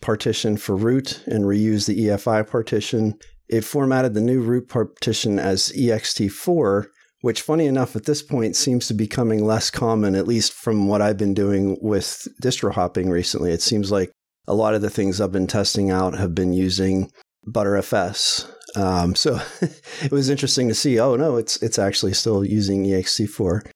[0.02, 3.14] partition for root and reused the EFI partition
[3.48, 6.86] it formatted the new root partition as ext4,
[7.20, 10.88] which, funny enough, at this point seems to be becoming less common, at least from
[10.88, 13.52] what I've been doing with distro hopping recently.
[13.52, 14.10] It seems like
[14.46, 17.10] a lot of the things I've been testing out have been using
[17.46, 18.50] Btrfs.
[18.76, 19.40] Um, so
[20.02, 20.98] it was interesting to see.
[20.98, 23.66] Oh no, it's it's actually still using ext4.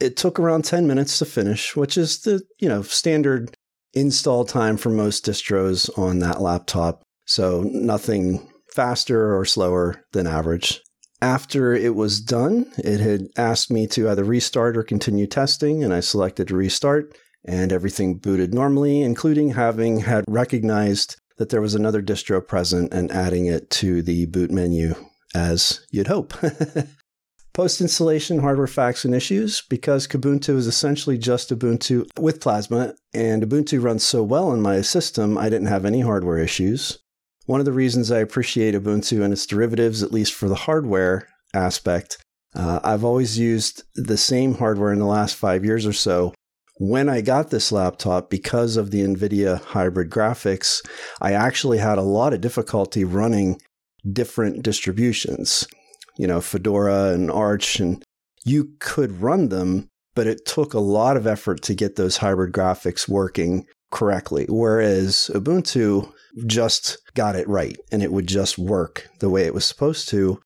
[0.00, 3.54] It took around 10 minutes to finish, which is the you know standard
[3.94, 7.02] install time for most distros on that laptop.
[7.24, 10.80] So nothing faster or slower than average.
[11.22, 15.92] After it was done, it had asked me to either restart or continue testing, and
[15.92, 22.02] I selected restart, and everything booted normally, including having had recognized that there was another
[22.02, 24.94] distro present and adding it to the boot menu
[25.34, 26.34] as you'd hope.
[27.54, 29.62] Post installation hardware facts and issues.
[29.70, 34.82] Because Kubuntu is essentially just Ubuntu with Plasma, and Ubuntu runs so well on my
[34.82, 36.98] system, I didn't have any hardware issues.
[37.46, 41.28] One of the reasons I appreciate Ubuntu and its derivatives, at least for the hardware
[41.54, 42.18] aspect,
[42.54, 46.34] uh, I've always used the same hardware in the last five years or so.
[46.78, 50.84] When I got this laptop, because of the NVIDIA hybrid graphics,
[51.20, 53.60] I actually had a lot of difficulty running
[54.12, 55.66] different distributions,
[56.18, 58.02] you know, Fedora and Arch, and
[58.44, 62.52] you could run them, but it took a lot of effort to get those hybrid
[62.52, 64.46] graphics working correctly.
[64.48, 66.12] Whereas Ubuntu
[66.46, 70.40] just got it right and it would just work the way it was supposed to.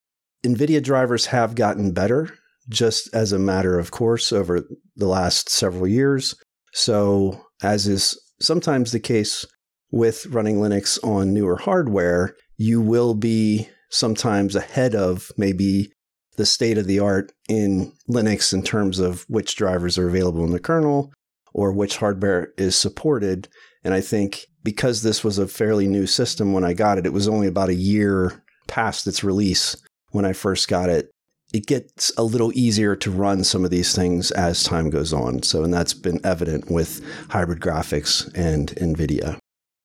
[0.45, 2.29] NVIDIA drivers have gotten better
[2.69, 4.63] just as a matter of course over
[4.95, 6.35] the last several years.
[6.73, 9.45] So, as is sometimes the case
[9.91, 15.91] with running Linux on newer hardware, you will be sometimes ahead of maybe
[16.37, 20.51] the state of the art in Linux in terms of which drivers are available in
[20.51, 21.11] the kernel
[21.53, 23.49] or which hardware is supported.
[23.83, 27.13] And I think because this was a fairly new system when I got it, it
[27.13, 29.75] was only about a year past its release
[30.11, 31.11] when I first got it.
[31.53, 35.43] It gets a little easier to run some of these things as time goes on.
[35.43, 39.37] So, and that's been evident with hybrid graphics and NVIDIA.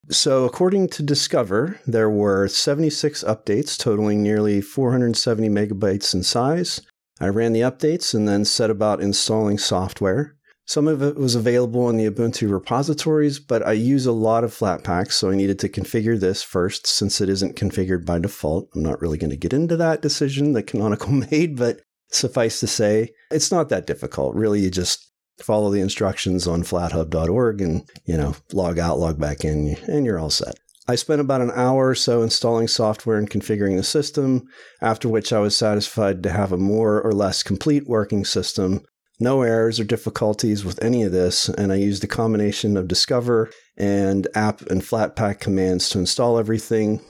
[0.08, 6.80] So, according to Discover, there were 76 updates totaling nearly 470 megabytes in size.
[7.18, 10.35] I ran the updates and then set about installing software.
[10.68, 14.52] Some of it was available in the Ubuntu repositories, but I use a lot of
[14.52, 18.68] Flatpaks, so I needed to configure this first since it isn't configured by default.
[18.74, 22.66] I'm not really going to get into that decision that Canonical made, but suffice to
[22.66, 24.34] say, it's not that difficult.
[24.34, 25.08] Really, you just
[25.40, 30.18] follow the instructions on flathub.org and, you know, log out, log back in, and you're
[30.18, 30.58] all set.
[30.88, 34.42] I spent about an hour or so installing software and configuring the system,
[34.80, 38.82] after which I was satisfied to have a more or less complete working system
[39.18, 43.50] no errors or difficulties with any of this, and I used a combination of Discover
[43.76, 47.00] and apt and Flatpak commands to install everything.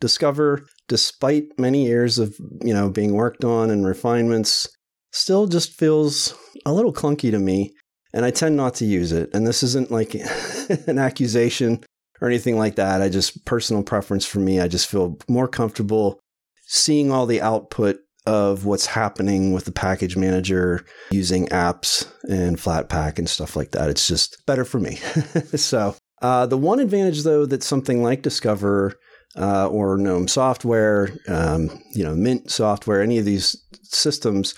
[0.00, 4.68] Discover, despite many years of you know being worked on and refinements,
[5.12, 6.34] still just feels
[6.66, 7.72] a little clunky to me,
[8.12, 9.30] and I tend not to use it.
[9.32, 10.14] And this isn't like
[10.86, 11.84] an accusation
[12.20, 13.00] or anything like that.
[13.00, 14.60] I just personal preference for me.
[14.60, 16.20] I just feel more comfortable
[16.66, 23.18] seeing all the output of what's happening with the package manager using apps and Flatpak
[23.18, 23.90] and stuff like that.
[23.90, 24.96] It's just better for me.
[25.56, 28.94] so, uh, the one advantage, though, that something like Discover
[29.36, 34.54] uh, or GNOME software, um, you know, Mint software, any of these systems,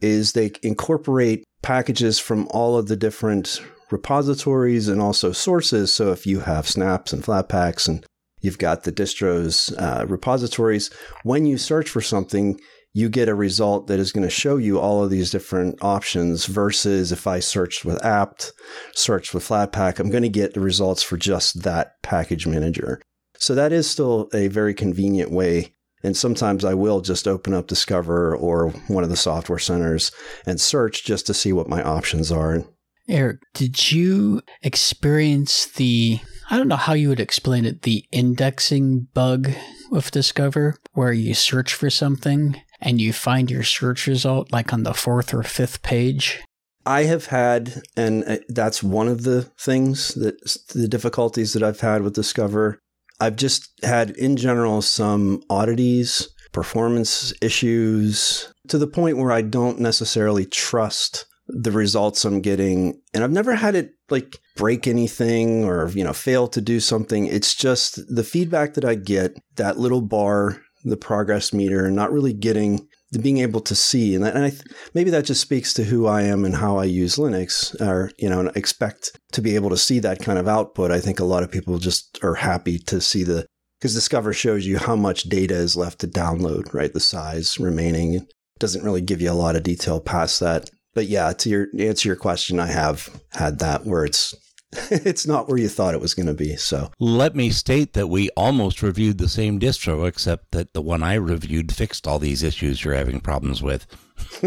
[0.00, 3.60] is they incorporate packages from all of the different
[3.90, 5.92] repositories and also sources.
[5.92, 8.04] So if you have snaps and Flatpaks and
[8.40, 10.90] you've got the distros uh, repositories,
[11.24, 12.60] when you search for something,
[12.98, 16.46] you get a result that is going to show you all of these different options
[16.46, 18.52] versus if I searched with apt,
[18.92, 23.00] searched with Flatpak, I'm going to get the results for just that package manager.
[23.36, 25.72] So that is still a very convenient way.
[26.02, 30.10] And sometimes I will just open up Discover or one of the software centers
[30.44, 32.64] and search just to see what my options are.
[33.08, 36.18] Eric, did you experience the,
[36.50, 39.50] I don't know how you would explain it, the indexing bug
[39.88, 44.82] with Discover, where you search for something and you find your search result like on
[44.82, 46.42] the fourth or fifth page?
[46.86, 50.40] I have had, and uh, that's one of the things that
[50.74, 52.78] the difficulties that I've had with Discover.
[53.20, 59.80] I've just had, in general, some oddities, performance issues to the point where I don't
[59.80, 63.00] necessarily trust the results I'm getting.
[63.12, 67.26] And I've never had it like break anything or, you know, fail to do something.
[67.26, 72.12] It's just the feedback that I get, that little bar the progress meter and not
[72.12, 74.14] really getting the being able to see.
[74.14, 74.62] And, and I th-
[74.94, 78.28] maybe that just speaks to who I am and how I use Linux or you
[78.28, 80.90] know and expect to be able to see that kind of output.
[80.90, 83.46] I think a lot of people just are happy to see the
[83.80, 86.92] because Discover shows you how much data is left to download right?
[86.92, 88.26] The size remaining.
[88.58, 90.68] Doesn't really give you a lot of detail past that.
[90.94, 94.34] But yeah to your answer your question I have had that where it's
[94.90, 96.56] it's not where you thought it was going to be.
[96.56, 101.02] So let me state that we almost reviewed the same distro, except that the one
[101.02, 103.86] I reviewed fixed all these issues you're having problems with.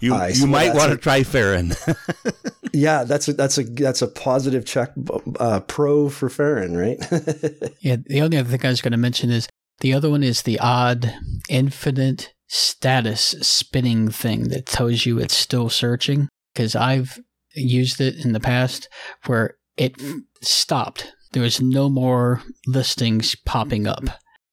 [0.00, 1.74] you uh, you might want to try Feren.
[2.72, 4.92] yeah, that's a, that's a that's a positive check
[5.40, 6.98] uh, pro for Feren, right?
[7.80, 7.96] yeah.
[8.06, 9.48] The only other thing I was going to mention is
[9.80, 11.12] the other one is the odd
[11.48, 17.18] infinite status spinning thing that tells you it's still searching because I've
[17.56, 18.88] used it in the past
[19.26, 20.00] where it
[20.42, 21.12] stopped.
[21.32, 24.04] There was no more listings popping up.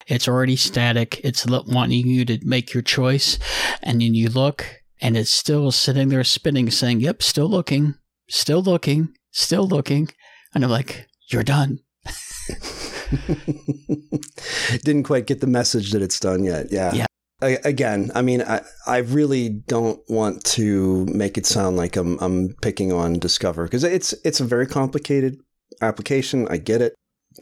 [0.08, 1.22] It's already static.
[1.24, 3.40] It's wanting you to make your choice.
[3.82, 4.66] And then you look
[5.02, 7.96] and it's still sitting there spinning saying, yep, still looking,
[8.30, 10.10] still looking, still looking.
[10.54, 11.80] And I'm like, you're done.
[14.84, 16.68] Didn't quite get the message that it's done yet.
[16.72, 16.94] Yeah.
[16.94, 17.06] Yeah.
[17.44, 22.56] Again, I mean, I, I really don't want to make it sound like I'm I'm
[22.62, 25.38] picking on Discover because it's it's a very complicated
[25.82, 26.48] application.
[26.50, 26.94] I get it.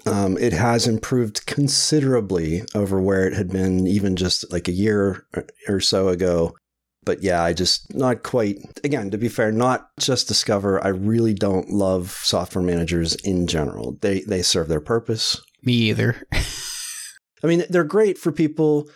[0.05, 5.25] Um, it has improved considerably over where it had been even just like a year
[5.67, 6.55] or so ago.
[7.03, 8.57] But yeah, I just not quite.
[8.83, 10.83] Again, to be fair, not just Discover.
[10.83, 13.97] I really don't love software managers in general.
[14.01, 15.41] They they serve their purpose.
[15.63, 16.27] Me either.
[17.43, 18.87] I mean, they're great for people.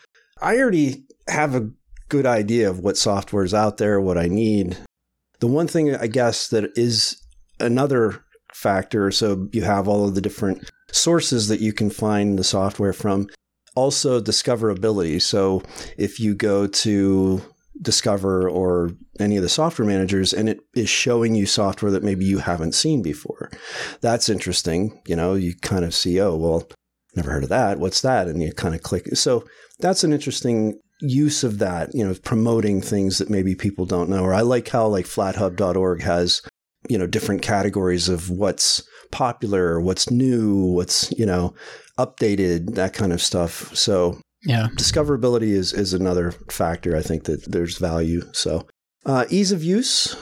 [0.45, 1.71] I already have a
[2.07, 4.77] good idea of what software is out there, what I need.
[5.39, 7.19] The one thing I guess that is
[7.59, 8.23] another
[8.53, 12.93] factor, so you have all of the different sources that you can find the software
[12.93, 13.27] from.
[13.73, 15.19] Also, discoverability.
[15.19, 15.63] So
[15.97, 17.41] if you go to
[17.81, 22.23] Discover or any of the software managers and it is showing you software that maybe
[22.23, 23.51] you haven't seen before.
[23.99, 25.01] That's interesting.
[25.07, 26.69] You know, you kind of see, oh, well,
[27.17, 27.79] never heard of that.
[27.79, 28.27] What's that?
[28.27, 29.17] And you kind of click.
[29.17, 29.43] So
[29.79, 34.23] that's an interesting use of that, you know, promoting things that maybe people don't know.
[34.23, 36.41] Or I like how like flathub.org has,
[36.89, 38.81] you know, different categories of what's
[39.11, 41.53] popular, what's new, what's, you know,
[41.99, 43.75] updated, that kind of stuff.
[43.75, 44.67] So Yeah.
[44.75, 46.95] discoverability is is another factor.
[46.95, 48.21] I think that there's value.
[48.33, 48.67] So
[49.05, 50.15] uh, ease of use.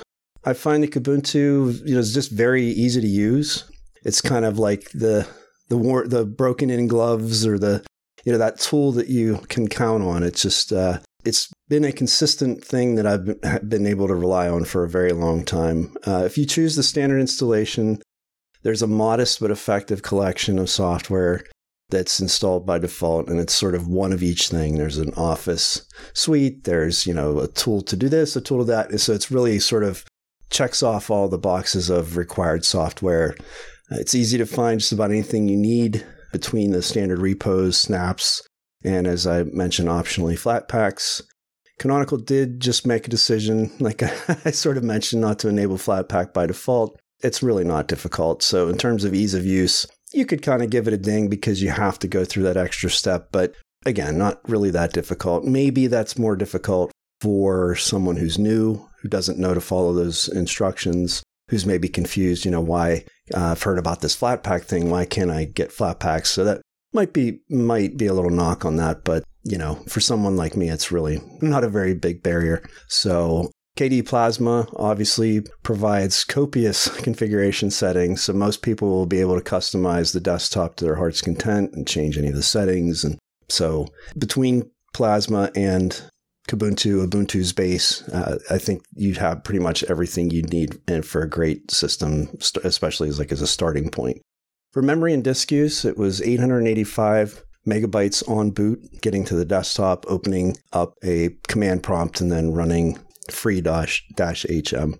[0.45, 3.63] I find that Kubuntu, you know, is just very easy to use.
[4.03, 5.27] It's kind of like the
[5.69, 7.83] the war, the broken in gloves or the
[8.23, 10.23] you know that tool that you can count on.
[10.23, 14.65] It's just uh, it's been a consistent thing that I've been- able to rely on
[14.65, 15.95] for a very long time.
[16.05, 18.01] Uh, if you choose the standard installation,
[18.63, 21.43] there's a modest but effective collection of software
[21.89, 25.85] that's installed by default and it's sort of one of each thing there's an office
[26.13, 29.29] suite there's you know a tool to do this a tool to that so it's
[29.29, 30.03] really sort of
[30.49, 33.35] checks off all the boxes of required software
[33.91, 38.45] it's easy to find just about anything you need between the standard repos snaps
[38.83, 41.21] and as i mentioned optionally Flatpaks
[41.79, 44.03] canonical did just make a decision like
[44.45, 48.67] i sort of mentioned not to enable flatpak by default it's really not difficult so
[48.67, 51.61] in terms of ease of use you could kind of give it a ding because
[51.61, 53.29] you have to go through that extra step.
[53.31, 53.55] But
[53.85, 55.43] again, not really that difficult.
[55.43, 61.23] Maybe that's more difficult for someone who's new, who doesn't know to follow those instructions,
[61.49, 63.03] who's maybe confused, you know, why
[63.33, 64.89] uh, I've heard about this Flatpak thing.
[64.89, 66.27] Why can't I get Flatpaks?
[66.27, 66.61] So that
[66.93, 70.55] might be might be a little knock on that, but you know, for someone like
[70.55, 72.63] me, it's really not a very big barrier.
[72.87, 79.43] So KDE Plasma obviously provides copious configuration settings, so most people will be able to
[79.43, 83.03] customize the desktop to their heart's content and change any of the settings.
[83.03, 83.17] And
[83.49, 83.87] so
[84.17, 86.01] between Plasma and
[86.47, 91.21] Kubuntu, Ubuntu's base, uh, I think you'd have pretty much everything you need and for
[91.21, 92.29] a great system,
[92.63, 94.21] especially as like as a starting point.
[94.71, 100.05] For memory and disk use, it was 885 megabytes on boot, getting to the desktop,
[100.09, 102.99] opening up a command prompt, and then running
[103.29, 104.95] free dash dash hm.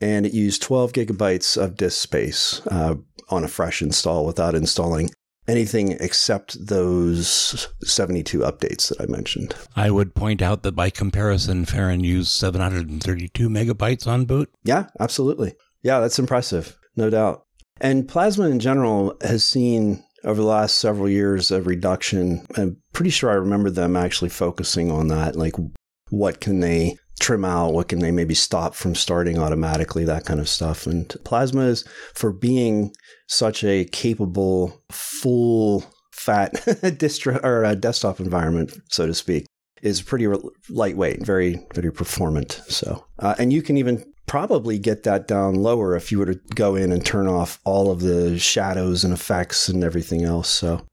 [0.00, 2.96] And it used 12 gigabytes of disk space uh,
[3.28, 5.10] on a fresh install without installing
[5.48, 9.54] anything except those 72 updates that I mentioned.
[9.74, 14.50] I would point out that by comparison, Feren used 732 megabytes on boot.
[14.64, 15.54] Yeah, absolutely.
[15.82, 17.44] Yeah, that's impressive, no doubt.
[17.80, 22.46] And Plasma in general has seen over the last several years a reduction.
[22.56, 25.36] I'm pretty sure I remember them actually focusing on that.
[25.36, 25.54] Like,
[26.10, 27.72] what can they trim out?
[27.72, 30.04] What can they maybe stop from starting automatically?
[30.04, 30.86] That kind of stuff.
[30.86, 31.84] And Plasma is
[32.14, 32.92] for being
[33.26, 36.54] such a capable, full fat
[36.98, 39.46] distro or desktop environment, so to speak,
[39.82, 40.38] is pretty re-
[40.68, 42.60] lightweight, very, very performant.
[42.68, 46.40] So, uh, and you can even probably get that down lower if you were to
[46.54, 50.48] go in and turn off all of the shadows and effects and everything else.
[50.48, 50.84] So,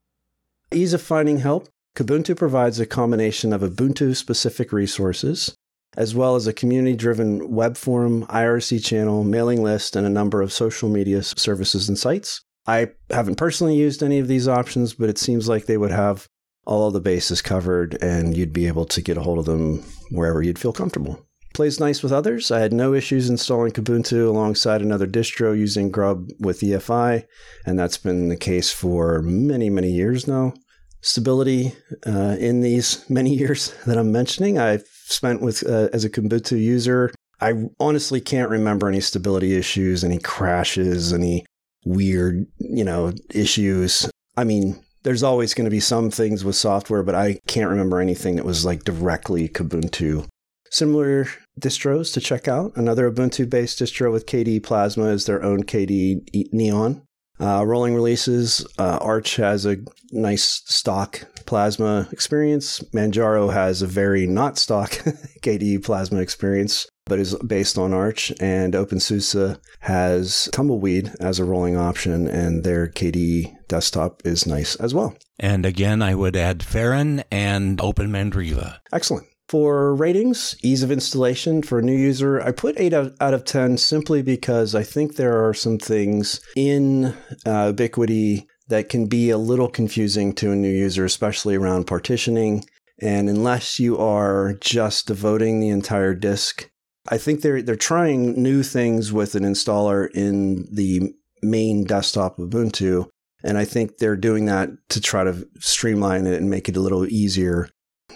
[0.72, 1.68] ease of finding help.
[1.96, 5.56] Kubuntu provides a combination of Ubuntu specific resources,
[5.98, 10.42] as well as a community driven web forum, IRC channel, mailing list, and a number
[10.42, 12.42] of social media services and sites.
[12.66, 16.28] I haven't personally used any of these options, but it seems like they would have
[16.66, 20.42] all the bases covered and you'd be able to get a hold of them wherever
[20.42, 21.20] you'd feel comfortable.
[21.54, 22.50] Plays nice with others.
[22.50, 27.26] I had no issues installing Kubuntu alongside another distro using Grub with EFI,
[27.66, 30.54] and that's been the case for many, many years now.
[31.02, 31.74] Stability
[32.08, 36.60] uh, in these many years that I'm mentioning, I've spent with uh, as a Kubuntu
[36.60, 37.12] user.
[37.42, 41.46] I honestly can't remember any stability issues, any crashes, any
[41.86, 44.10] weird, you know, issues.
[44.38, 48.00] I mean, there's always going to be some things with software, but I can't remember
[48.00, 50.26] anything that was like directly Kubuntu.
[50.72, 51.28] Similar
[51.60, 52.72] distros to check out.
[52.76, 57.04] Another Ubuntu based distro with KDE Plasma is their own KDE Neon.
[57.40, 59.78] Uh, rolling releases, uh, Arch has a
[60.12, 62.80] nice stock plasma experience.
[62.94, 64.92] Manjaro has a very not stock
[65.42, 68.32] KDE plasma experience, but is based on Arch.
[68.40, 74.94] And OpenSUSE has Tumbleweed as a rolling option, and their KDE desktop is nice as
[74.94, 75.16] well.
[75.40, 78.78] And again, I would add Feren and OpenMandriva.
[78.92, 79.28] Excellent.
[79.50, 83.78] For ratings, ease of installation for a new user, I put 8 out of 10
[83.78, 87.14] simply because I think there are some things in
[87.46, 92.66] uh, Ubiquity that can be a little confusing to a new user, especially around partitioning.
[93.00, 96.72] And unless you are just devoting the entire disk,
[97.08, 101.14] I think they're they're trying new things with an installer in the
[101.44, 103.10] main desktop of Ubuntu.
[103.44, 106.82] And I think they're doing that to try to streamline it and make it a
[106.82, 107.70] little easier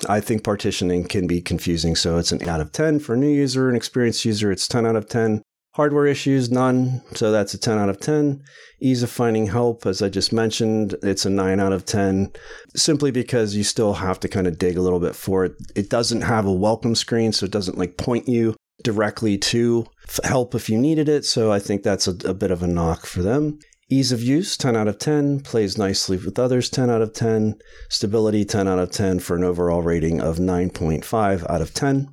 [0.08, 3.18] I think partitioning can be confusing, so it's an 8 out of 10 for a
[3.18, 3.70] new user.
[3.70, 5.42] An experienced user, it's 10 out of 10.
[5.78, 8.42] Hardware issues, none, so that's a 10 out of 10.
[8.82, 12.32] Ease of finding help, as I just mentioned, it's a 9 out of 10,
[12.76, 15.54] simply because you still have to kind of dig a little bit for it.
[15.76, 19.86] It doesn't have a welcome screen, so it doesn't like point you directly to
[20.24, 23.06] help if you needed it, so I think that's a, a bit of a knock
[23.06, 23.60] for them.
[23.88, 25.42] Ease of use, 10 out of 10.
[25.42, 27.54] Plays nicely with others, 10 out of 10.
[27.88, 32.08] Stability, 10 out of 10 for an overall rating of 9.5 out of 10.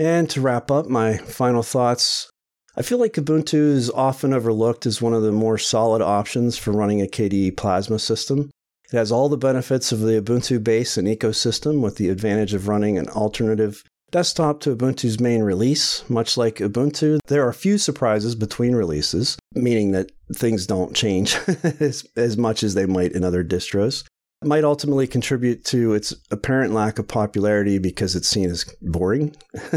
[0.00, 2.28] And to wrap up my final thoughts,
[2.76, 6.72] I feel like Ubuntu is often overlooked as one of the more solid options for
[6.72, 8.50] running a KDE Plasma system.
[8.92, 12.66] It has all the benefits of the Ubuntu base and ecosystem with the advantage of
[12.66, 16.08] running an alternative desktop to Ubuntu's main release.
[16.10, 21.36] Much like Ubuntu, there are few surprises between releases, meaning that things don't change
[21.80, 24.04] as, as much as they might in other distros.
[24.42, 29.34] It might ultimately contribute to its apparent lack of popularity because it's seen as boring.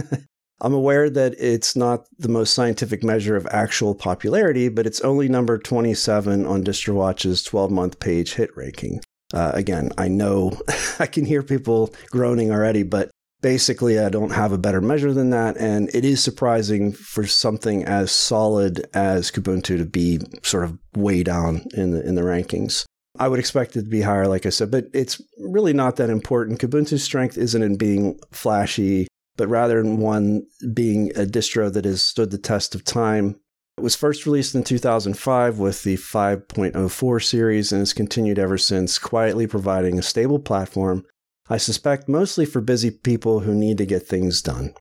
[0.60, 5.30] I'm aware that it's not the most scientific measure of actual popularity, but it's only
[5.30, 9.02] number 27 on DistroWatch's 12 month page hit ranking.
[9.34, 10.60] Uh, again, I know
[11.00, 13.12] I can hear people groaning already, but
[13.42, 15.58] basically I don't have a better measure than that.
[15.58, 21.24] And it is surprising for something as solid as Kubuntu to be sort of way
[21.24, 22.86] down in the in the rankings.
[23.20, 26.12] I would expect it to be higher, like I said, but it's really not that
[26.12, 26.60] important.
[26.60, 29.08] Kubuntu's strength isn't in being flashy,
[29.38, 33.40] but rather in one being a distro that has stood the test of time.
[33.78, 38.98] It was first released in 2005 with the 5.04 series and has continued ever since,
[38.98, 41.06] quietly providing a stable platform
[41.50, 44.74] I suspect mostly for busy people who need to get things done.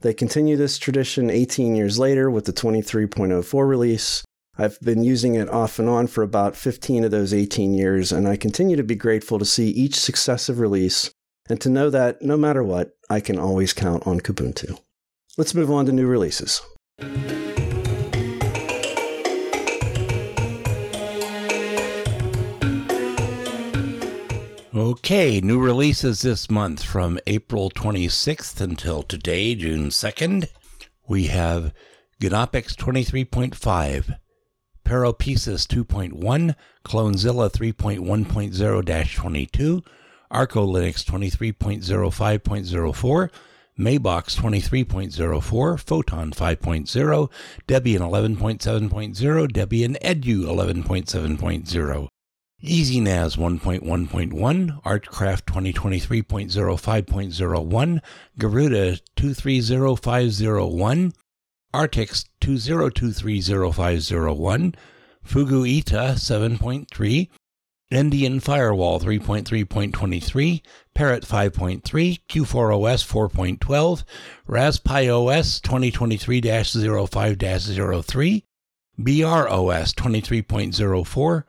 [0.00, 4.24] They continue this tradition 18 years later with the 23.04 release.
[4.56, 8.28] I've been using it off and on for about 15 of those 18 years, and
[8.28, 11.10] I continue to be grateful to see each successive release
[11.48, 14.78] and to know that no matter what, I can always count on Kubuntu.
[15.36, 16.60] Let's move on to new releases.
[24.74, 30.48] Okay, new releases this month from April 26th until today, June 2nd.
[31.06, 31.74] We have
[32.20, 34.16] Gnoppix 23.5,
[34.84, 36.54] Peropesis 2.1,
[36.84, 39.84] Clonezilla 3.1.0-22,
[40.32, 43.30] Arco Linux 23.05.04,
[43.78, 47.30] Mabox 23.04, Photon 5.0,
[47.68, 52.08] Debian 11.7.0, Debian Edu 11.7.0.
[52.64, 58.00] EasyNAS 1.1.1, Archcraft 2023.05.01,
[58.38, 61.12] Garuda 230501,
[61.74, 64.74] Artix 20230501,
[65.26, 67.28] FuguIta 7.3,
[67.92, 70.62] Endian Firewall 3.3.23,
[70.94, 74.04] Parrot 5.3, Q4OS 4.12,
[74.46, 78.42] Raspberry OS 2023-05-03,
[78.98, 81.44] BROS 23.04,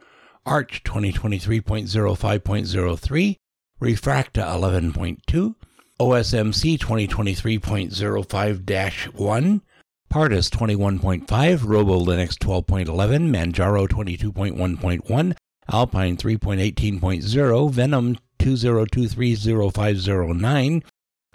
[0.45, 3.40] Arch 2023.05.03,
[3.82, 5.56] Refracta 11.2,
[5.99, 9.61] OSMC 2023.05-1,
[10.10, 15.36] Pardus 21.5, Robo Linux 12.11, Manjaro 22.1.1,
[15.72, 20.84] Alpine 3.18.0, Venom 20230509,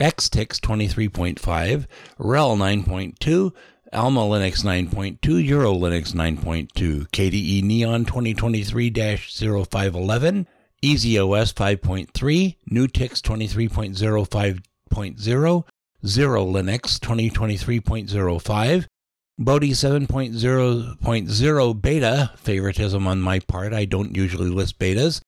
[0.01, 1.87] ExTiX 23.5,
[2.19, 3.53] RHEL 9.2,
[3.93, 10.47] Alma Linux 9.2, Euro Linux 9.2, KDE Neon 2023-0511,
[10.83, 15.65] EasyOS 5.3, NuTyX 23.05.0,
[16.05, 18.87] Xero Linux 2023.05,
[19.41, 25.21] Bodhi 7.0.0 beta, favoritism on my part, I don't usually list betas,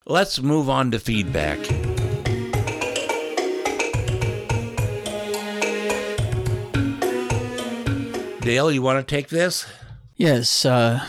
[0.05, 1.59] Let's move on to feedback.
[8.47, 9.67] Dale, you want to take this?
[10.15, 11.05] Yes, uh,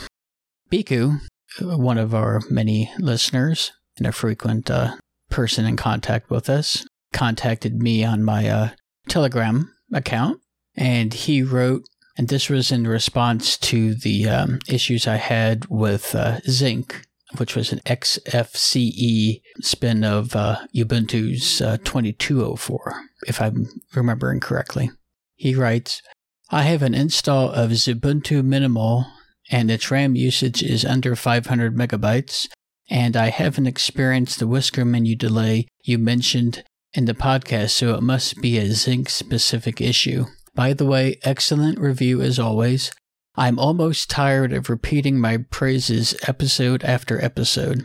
[0.73, 1.20] Biku,
[1.60, 4.97] one of our many listeners and a frequent uh,
[5.31, 8.70] person in contact with us, contacted me on my uh,
[9.09, 10.40] Telegram account,
[10.74, 11.85] and he wrote,
[12.16, 17.06] and this was in response to the um, issues I had with uh, Zinc,
[17.36, 24.90] which was an XFCE spin of uh, Ubuntu's uh, 2204, if I'm remembering correctly.
[25.36, 26.02] He writes,
[26.50, 29.06] I have an install of Xubuntu Minimal
[29.50, 32.48] and its RAM usage is under 500 megabytes,
[32.88, 36.64] and I haven't experienced the whisker menu delay you mentioned
[36.94, 40.24] in the podcast, so it must be a Zinc specific issue.
[40.54, 42.92] By the way, excellent review as always.
[43.36, 47.82] I'm almost tired of repeating my praises episode after episode.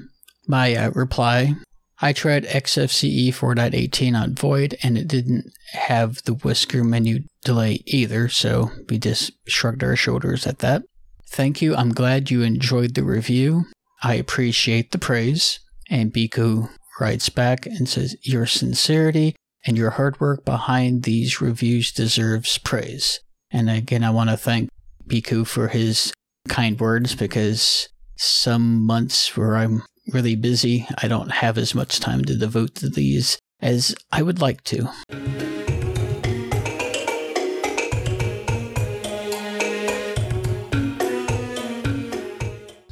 [0.47, 1.55] My uh, reply
[2.03, 8.27] I tried XFCE 4.18 on Void and it didn't have the whisker menu delay either,
[8.27, 10.83] so we just shrugged our shoulders at that.
[11.29, 11.73] Thank you.
[11.73, 13.67] I'm glad you enjoyed the review.
[14.03, 15.61] I appreciate the praise.
[15.89, 16.69] And Biku
[16.99, 23.21] writes back and says, Your sincerity and your hard work behind these reviews deserves praise.
[23.49, 24.67] And again, I want to thank
[25.07, 26.11] Biku for his
[26.49, 32.25] kind words because some months where I'm really busy, I don't have as much time
[32.25, 34.89] to devote to these as I would like to.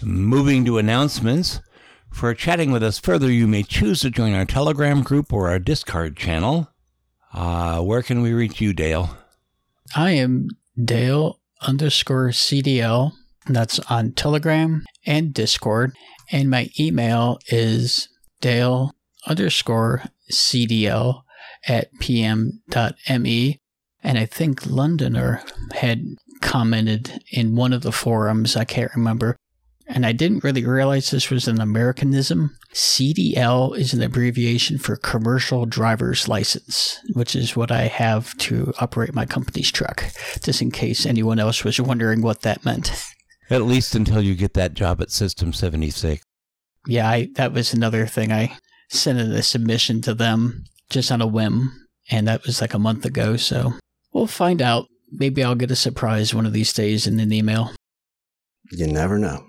[0.04, 1.60] Moving to announcements.
[2.10, 5.60] For chatting with us further, you may choose to join our Telegram group or our
[5.60, 6.70] Discord channel.
[7.34, 9.18] Uh, where can we reach you, Dale?
[9.96, 10.50] I am
[10.84, 13.14] Dale underscore CDL.
[13.48, 15.96] That's on Telegram and Discord.
[16.32, 18.08] And my email is
[18.40, 18.94] Dale
[19.28, 21.22] underscore CDL
[21.68, 23.60] at pm.me.
[24.04, 25.44] And I think Londoner
[25.74, 26.06] had
[26.42, 29.38] commented in one of the forums, I can't remember,
[29.88, 32.58] and I didn't really realize this was an Americanism.
[32.74, 39.14] CDL is an abbreviation for Commercial Driver's License, which is what I have to operate
[39.14, 40.06] my company's truck,
[40.42, 42.92] just in case anyone else was wondering what that meant.
[43.52, 46.24] At least until you get that job at System 76.
[46.88, 48.32] Yeah, I, that was another thing.
[48.32, 48.58] I
[48.90, 52.80] sent in a submission to them just on a whim, and that was like a
[52.80, 53.74] month ago, so
[54.14, 54.88] we'll find out.
[55.12, 57.74] Maybe I'll get a surprise one of these days in an email.
[58.72, 59.44] You never know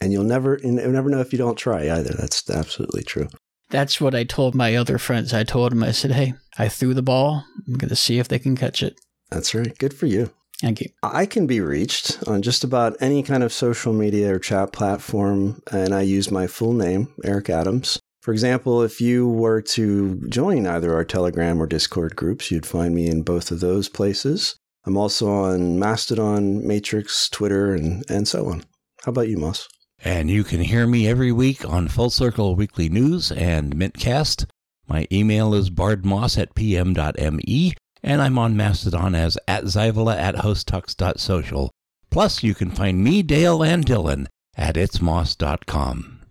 [0.00, 2.14] and you'll never you'll never know if you don't try either.
[2.14, 3.28] That's absolutely true.
[3.70, 5.34] That's what I told my other friends.
[5.34, 7.44] I told them, I said, "Hey, I threw the ball.
[7.66, 8.98] I'm going to see if they can catch it."
[9.30, 9.76] That's right.
[9.78, 10.30] Good for you.
[10.60, 10.88] Thank you.
[11.02, 15.62] I can be reached on just about any kind of social media or chat platform,
[15.70, 18.00] and I use my full name, Eric Adams.
[18.22, 22.94] For example, if you were to join either our Telegram or Discord groups, you'd find
[22.94, 24.56] me in both of those places.
[24.84, 28.64] I'm also on Mastodon, Matrix, Twitter, and, and so on.
[29.04, 29.68] How about you, Moss?
[30.04, 34.46] And you can hear me every week on Full Circle Weekly News and Mintcast.
[34.88, 37.74] My email is bardmoss at pm.me,
[38.06, 41.72] and I'm on Mastodon as at Zyvola at hostux.social.
[42.08, 44.26] Plus, you can find me, Dale, and Dylan
[44.56, 46.22] at itsmoss.com.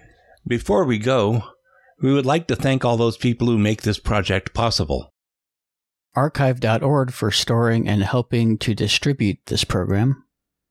[0.47, 1.43] Before we go,
[2.01, 5.11] we would like to thank all those people who make this project possible.
[6.15, 10.23] Archive.org for storing and helping to distribute this program.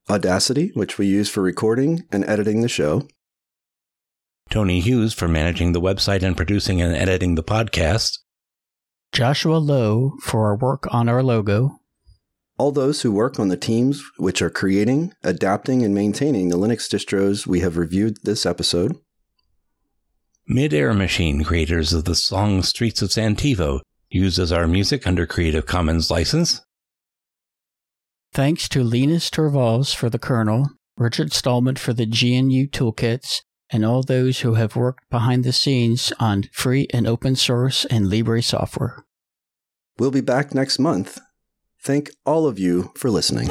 [0.09, 3.07] Audacity, which we use for recording and editing the show.
[4.51, 8.19] Tony Hughes for managing the website and producing and editing the podcast.
[9.15, 11.79] Joshua Lowe for our work on our logo.
[12.59, 16.89] all those who work on the teams which are creating, adapting, and maintaining the Linux
[16.93, 18.97] distros we have reviewed this episode.
[20.49, 23.81] Midair Machine, creators of the song Streets of Santivo,
[24.11, 26.61] uses our music under Creative Commons license.
[28.33, 34.03] Thanks to Linus Torvalds for the kernel, Richard Stallman for the GNU toolkits, and all
[34.03, 39.05] those who have worked behind the scenes on free and open source and Libre software.
[39.99, 41.21] We'll be back next month.
[41.81, 43.51] Thank all of you for listening.